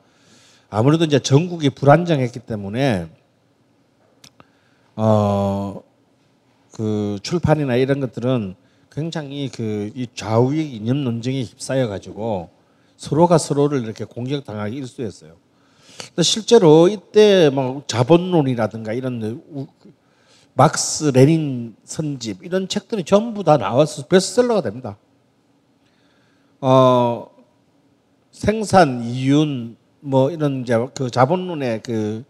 [0.71, 3.09] 아무래도 이제 전국이 불안정했기 때문에
[4.97, 5.83] 어,
[6.73, 8.55] 그 출판이나 이런 것들은
[8.93, 12.51] 굉장히 그 이 좌우의 이념 논쟁에 휩싸여 가지고
[12.97, 15.37] 서로가 서로를 이렇게 공격당하기 일쑤였어요.
[16.23, 19.67] 실제로 이때 뭐 자본론이라든가 이런 우-
[20.61, 24.99] 막스 레닌 선집 이런 책들이 전부 다 나와서 베스트셀러가 됩니다.
[26.61, 27.31] 어,
[28.31, 32.25] 생산 이윤 뭐 이런 이제 그 자본론의 그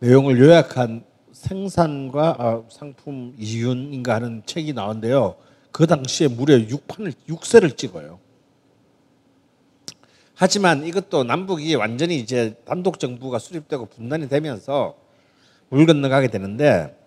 [0.00, 5.36] 내용을 요약한 생산과 아, 상품 이윤인가 하는 책이 나온데요.
[5.70, 8.18] 그 당시에 무려 6판을 6세를 찍어요.
[10.34, 14.96] 하지만 이것도 남북이 완전히 이제 단독 정부가 수립되고 분단이 되면서
[15.68, 17.00] 물 건너가게 되는데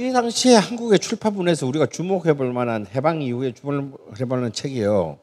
[0.00, 5.18] 이 당시에 한국의 출판문에서 우리가 주목해 볼 만한 해방 이후에 주목해 볼 만한 책이에요.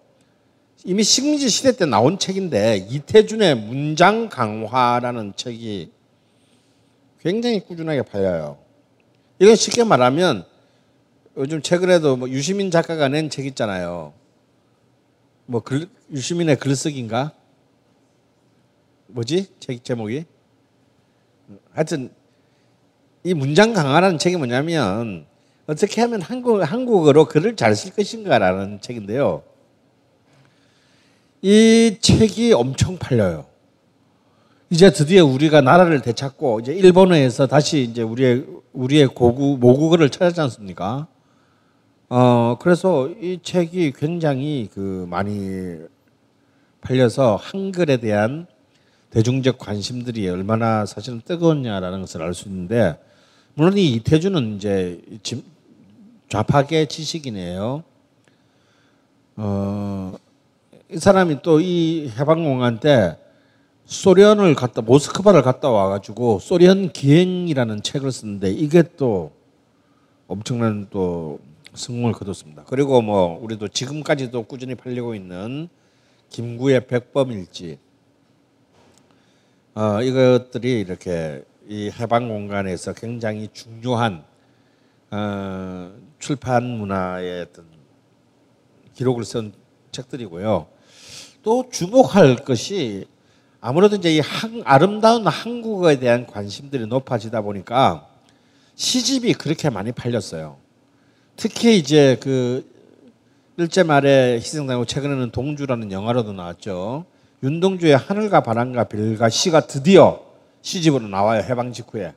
[0.86, 5.91] 이미 식민지 시대 때 나온 책인데 이태준의 문장 강화라는 책이
[7.21, 8.59] 굉장히 꾸준하게 팔려요.
[9.39, 10.45] 이건 쉽게 말하면
[11.38, 14.13] 요즘 최근에도 뭐 유시민 작가가 낸 책 있잖아요.
[15.47, 17.32] 뭐 글, 유시민의 글쓰기인가?
[19.07, 19.47] 뭐지?
[19.59, 20.25] 책 제목이?
[21.71, 22.11] 하여튼
[23.24, 25.26] 이 문장 강화라는 책이 뭐냐면
[25.65, 29.43] 어떻게 하면 한국 한국어로 글을 잘 쓸 것인가라는 책인데요.
[31.41, 33.45] 이 책이 엄청 팔려요.
[34.70, 41.07] 이제 드디어 우리가 나라를 되찾고 이제 일본어에서 다시 이제 우리의 우리의 고구 모국어를 찾았지 않습니까?
[42.09, 45.78] 어 그래서 이 책이 굉장히 그 많이
[46.82, 48.47] 팔려서 한글에 대한
[49.09, 52.97] 대중적 관심들이 얼마나 사실은 뜨거웠냐라는 것을 알 수 있는데
[53.58, 55.43] 물론 이 이태주는 이제 지-
[56.30, 57.84] 좌파계 지식이네요.
[59.38, 60.14] 어,
[60.91, 63.18] 이 사람이 또 이 해방공간 때
[63.86, 69.32] 소련을 갔다 모스크바를 갔다 와가지고 소련 기행이라는 책을 썼는데 이게 또
[70.28, 71.39] 엄청난 또
[71.74, 72.64] 성공을 거뒀습니다.
[72.68, 75.68] 그리고 뭐 우리도 지금까지도 꾸준히 팔리고 있는
[76.30, 77.80] 김구의 백범일지
[79.74, 84.24] 어, 이것들이 이렇게 이 해방 공간에서 굉장히 중요한
[85.11, 87.65] 어, 출판 문화의 어떤
[88.93, 89.51] 기록을 쓴
[89.91, 90.68] 책들이고요.
[91.43, 93.05] 또 주목할 것이
[93.59, 98.07] 아무래도 이제 이 한, 아름다운 한국어에 대한 관심들이 높아지다 보니까
[98.76, 100.57] 시집이 그렇게 많이 팔렸어요.
[101.36, 102.65] 특히 이제 그
[103.57, 107.05] 일제 말에 희생당하고 최근에는 동주라는 영화로도 나왔죠.
[107.43, 110.26] 윤동주의 하늘과 바람과 별과 시가 드디어
[110.68, 111.41] 시집으로 나와요.
[111.43, 112.13] 해방 직후에.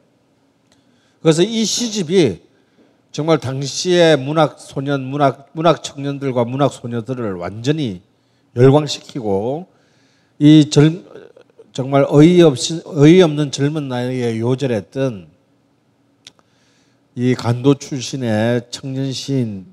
[1.22, 2.42] 그래서 이 시집이
[3.12, 8.02] 정말 당시의 문학 소년, 문학 문학 청년들과 문학 소녀들을 완전히
[8.56, 9.68] 열광시키고
[10.40, 11.04] 이 젊,
[11.72, 15.28] 정말 어이없이 어이없는 젊은 나이에 요절했던
[17.14, 19.66] 이 간도 출신의 청년 시인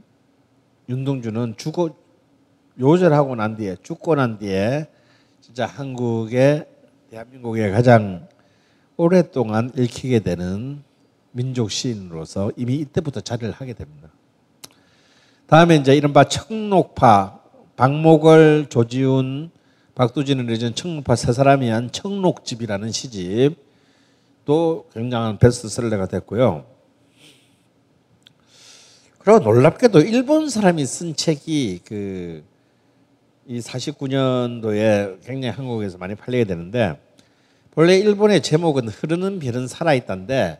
[0.87, 1.95] 윤동주는 죽어
[2.79, 4.87] 요절하고 난 뒤에 죽고 난 뒤에
[5.41, 6.67] 진짜 한국의
[7.09, 8.27] 대한민국의 가장
[8.97, 10.83] 오랫동안 읽히게 되는
[11.31, 14.09] 민족 시인으로서 이미 이때부터 자리를 하게 됩니다.
[15.45, 17.39] 다음에 이제 이른바 청록파
[17.75, 19.51] 박목월, 조지훈,
[19.95, 23.55] 박두진을 내준 청록파 세 사람이 한 청록집이라는 시집
[24.45, 26.65] 또 굉장한 베스트셀러가 됐고요.
[29.19, 32.57] 그리고 놀랍게도 일본 사람이 쓴 책이 그
[33.49, 36.99] 이 49년도에 굉장히 한국에서 많이 팔리게 되는데
[37.77, 40.59] 본래 일본의 제목은 흐르는 별은 살아있다인데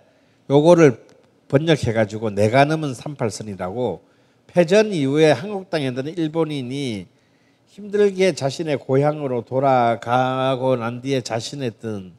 [0.52, 1.04] 요거를
[1.48, 4.02] 번역해 가지고 내가 넘은 38선이라고
[4.46, 7.08] 패전 이후에 한국 땅에 있는 일본인이
[7.70, 12.14] 힘들게 자신의 고향으로 돌아가고 난 뒤에 자신의 어떤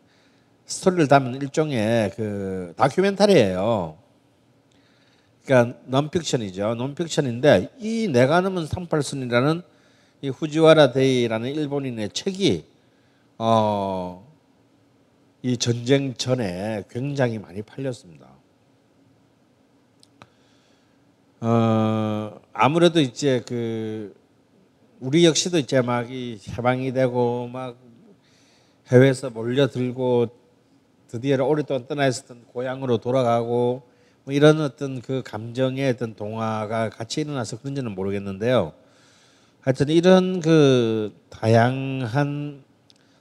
[0.66, 3.96] 스토리를 담은 일종의 그 다큐멘터리예요.
[5.44, 6.74] 그러니까 논픽션이죠.
[6.74, 9.62] 논픽션인데 이 내가 넘은 38선이라는
[10.22, 12.64] 이 후지와라 데이라는 일본인의 책이
[13.38, 14.27] 어,
[15.42, 18.28] 이 전쟁 전에 굉장히 많이 팔렸습니다.
[21.40, 24.14] 어, 아무래도 이제 그
[25.00, 27.76] 우리 역시도 이제 막 이 해방이 되고 막
[28.88, 30.28] 해외에서 몰려들고
[31.06, 33.82] 드디어 오랫동안 떠나 있었던 고향으로 돌아가고
[34.24, 38.72] 뭐 이런 어떤 그 감정의 어떤 동화가 같이 일어나서 그런지는 모르겠는데요.
[39.60, 42.64] 하여튼 이런 그 다양한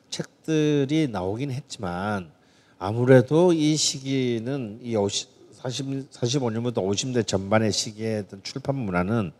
[0.09, 2.31] 책들이 나오긴 했지만
[2.79, 9.31] 아무래도 이 시기는 이 50, 40, 45년부터 50대 전반의 시기의 어떤 출판 문화는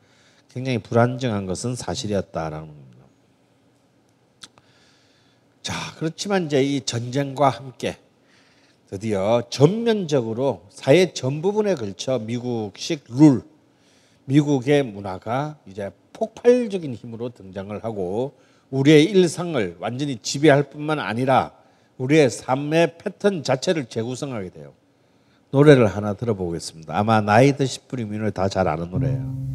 [0.50, 3.06] 굉장히 불안정한 것은 사실이었다라는 겁니다.
[5.62, 7.98] 자, 그렇지만 이제 이 전쟁과 함께
[8.90, 13.44] 드디어 전면적으로 사회 전 부분에 걸쳐 미국식 룰,
[14.26, 18.34] 미국의 문화가 이제 폭발적인 힘으로 등장을 하고
[18.70, 21.52] 우리의 일상을 완전히 지배할 뿐만 아니라
[21.98, 24.74] 우리의 삶의 패턴 자체를 재구성하게 돼요.
[25.52, 26.98] 노래를 하나 들어보겠습니다.
[26.98, 29.48] 아마 나이 드신 분이면 다잘 아는 노래예요.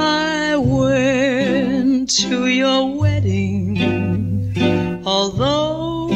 [0.00, 3.78] I went to your wedding,
[5.06, 6.12] although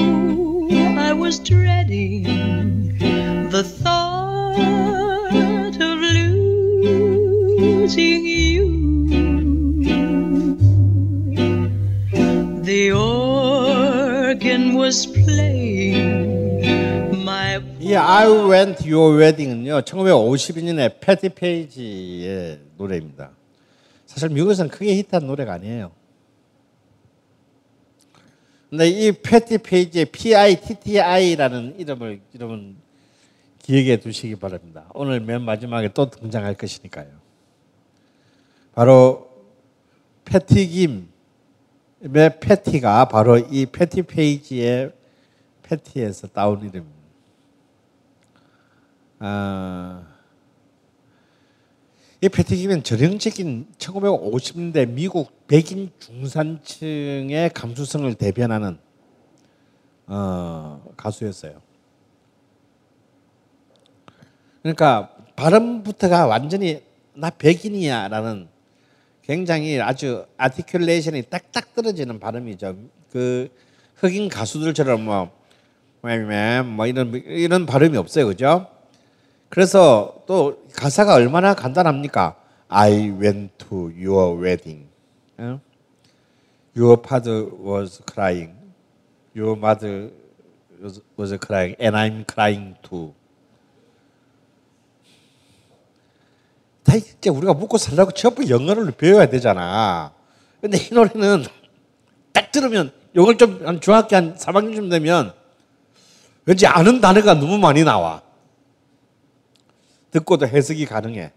[0.98, 2.98] I was dreading
[3.50, 4.27] the thought
[7.88, 8.68] losing you.
[12.62, 16.44] The organ was playing
[17.24, 23.30] my 이 I Went Your Wedding은요 1952년에 패티 페이지의 노래입니다.
[24.04, 25.92] 사실 미국에서는 크게 히트한 노래가 아니에요.
[28.68, 32.76] 근데 이 패티 페이지의 P.I.T.T.I라는 이름을 이름은
[33.62, 34.84] 기억해 두시기 바랍니다.
[34.92, 37.17] 오늘 맨 마지막에 또 등장할 것이니까요.
[38.78, 39.28] 바로
[40.24, 41.08] 패티 김
[42.00, 44.92] 패티가 바로 이 패티 페이지의
[45.64, 46.92] 패티에서 따온 이름입니다.
[49.18, 50.06] 아,
[52.20, 58.78] 이 패티기는 전형적인 1950년대 미국 백인 중산층의 감수성을 대변하는
[60.06, 61.60] 어, 가수였어요.
[64.62, 68.56] 그러니까 발음부터가 완전히 나 백인이야라는
[69.28, 72.76] 굉장히 아주 아티큘레이션이 딱딱 떨어지는 발음이죠.
[73.12, 73.50] 그
[73.96, 75.30] 흑인 가수들처럼 뭐,
[76.00, 78.66] 뭐 이런 이런 발음이 없어요, 그죠?
[79.50, 82.36] 그래서 또 가사가 얼마나 간단합니까?
[82.68, 84.86] I went to your wedding.
[86.74, 88.54] Your father was crying.
[89.36, 90.10] Your mother
[90.80, 93.12] was, was crying, and I'm crying too.
[96.88, 100.10] 다 이제 우리가 묵고 살려고 전부 영어를 배워야 되잖아.
[100.58, 101.44] 근데 이 노래는
[102.32, 105.34] 딱 들으면 이걸 좀 중학교 한 3학년쯤 되면
[106.46, 108.22] 왠지 아는 단어가 너무 많이 나와.
[110.12, 111.32] 듣고도 해석이 가능해.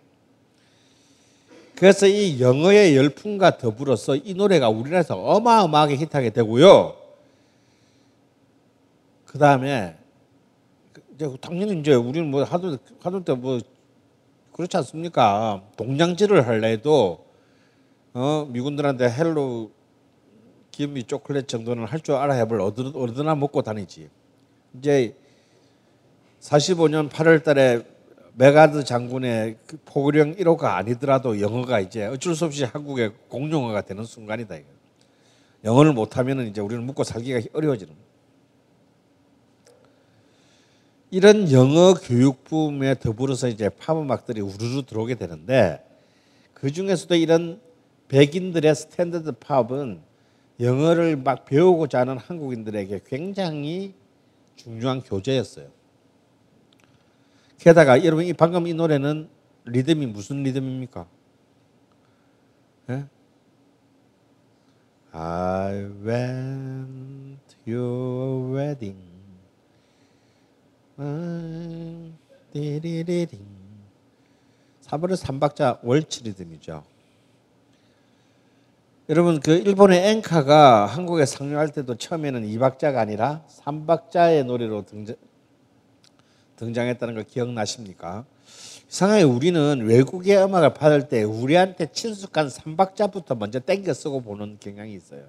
[1.75, 6.95] 그래서 이 영어의 열풍과 더불어서 이 노래가 우리나라에서 어마어마하게 히트하게 되고요.
[9.25, 9.97] 그 다음에
[11.41, 13.59] 당연히 이제 우리는 뭐 하도 하도 때뭐
[14.61, 15.63] 그렇지 않습니까?
[15.75, 17.25] 동냥질을 할래도
[18.13, 19.71] 어, 미군들한테 hello
[20.69, 24.09] gimme chocolate 정도는 할 줄 알아야 뭘 어디, 어디나 먹고 다니지.
[24.77, 25.15] 이제
[26.41, 27.81] 45년 8월 달에
[28.35, 34.57] 맥아더 장군의 그 포고령 1호가 아니더라도 영어가 이제 어쩔 수 없이 한국의 공용어가 되는 순간이다.
[34.57, 34.67] 이거.
[35.63, 38.11] 영어를 못하면 이제 우리는 묵고 살기가 어려워지는 거예요.
[41.13, 45.85] 이런 영어 교육 붐에 더불어서 이제 팝 음악들이 우르르 들어오게 되는데
[46.53, 47.59] 그 중에서도 이런
[48.07, 49.99] 백인들의 스탠더드 팝은
[50.61, 53.93] 영어를 막 배우고자 하는 한국인들에게 굉장히
[54.55, 55.67] 중요한 교재였어요.
[57.57, 59.27] 게다가 여러분 이 방금 이 노래는
[59.65, 61.05] 리듬이 무슨 리듬입니까?
[62.89, 63.05] 예?
[65.11, 65.73] I
[66.05, 69.11] went to your wedding.
[72.53, 73.39] 띠리리링.
[74.91, 76.83] 3월의 3박자 월츠 리듬이죠.
[79.07, 85.15] 여러분 그 일본의 엔카가 한국에 상륙할 때도 처음에는 2박자가 아니라 3박자의 노래로 등장,
[86.57, 88.25] 등장 했다는 걸 기억나십니까?
[88.89, 95.23] 이상하게 우리는 외국의 음악을 받을 때 우리한테 친숙한 3박자부터 먼저 땡겨 쓰고 보는 경향이 있어요.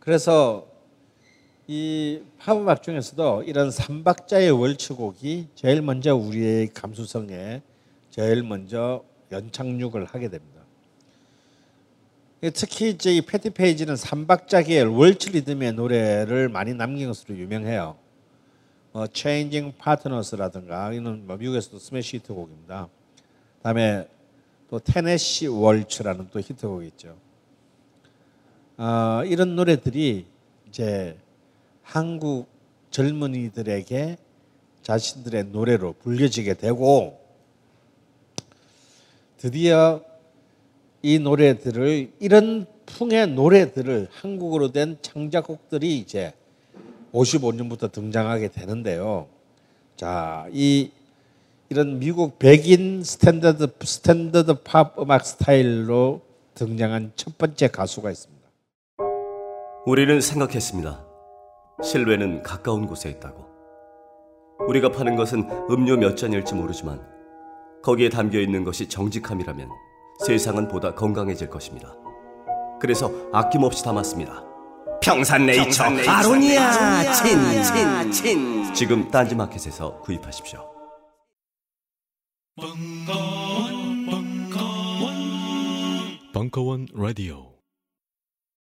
[0.00, 0.66] 그래서
[1.66, 7.60] 이 팝음악 중에서도 이런 3박자의 월츠곡이 제일 먼저 우리의 감수성에
[8.16, 10.62] 제일 먼저 연착륙을 하게 됩니다.
[12.54, 17.96] 특히 이제 이 패티 페이지는 3박자계의 월츠 리듬의 노래를 많이 남긴 것으로 유명해요.
[18.92, 22.88] 뭐 Changing Partners라든가 이는 뭐 미국에서도 스매시 히트곡입니다.
[23.62, 24.08] 다음에
[24.70, 27.18] 또 테네시 월츠라는 또 히트곡이 있죠.
[28.78, 30.24] 어, 이런 노래들이
[30.68, 31.18] 이제
[31.82, 32.46] 한국
[32.90, 34.16] 젊은이들에게
[34.82, 37.25] 자신들의 노래로 불려지게 되고
[39.46, 40.00] 드디어
[41.02, 46.32] 이 노래들을 이런 풍의 노래들을 한국어로 된 창작곡들이 이제
[47.12, 49.28] 55년부터 등장하게 되는데요.
[49.94, 50.90] 자, 이
[51.68, 56.22] 이런 미국 백인 스탠더드 스탠더드 팝 음악 스타일로
[56.54, 58.48] 등장한 첫 번째 가수가 있습니다.
[59.86, 61.06] 우리는 생각했습니다.
[61.84, 63.46] 실외는 가까운 곳에 있다고.
[64.66, 67.14] 우리가 파는 것은 음료 몇 잔일지 모르지만
[67.86, 69.70] 거기에 담겨 있는 것이 정직함이라면
[70.26, 71.94] 세상은 보다 건강해질 것입니다.
[72.80, 74.44] 그래서 아낌없이 담았습니다.
[75.00, 78.74] 평산네이처, 아로니아 친, 친, 친.
[78.74, 80.68] 지금 딴지마켓에서 구입하십시오.
[86.32, 87.45] 벙커원 라디오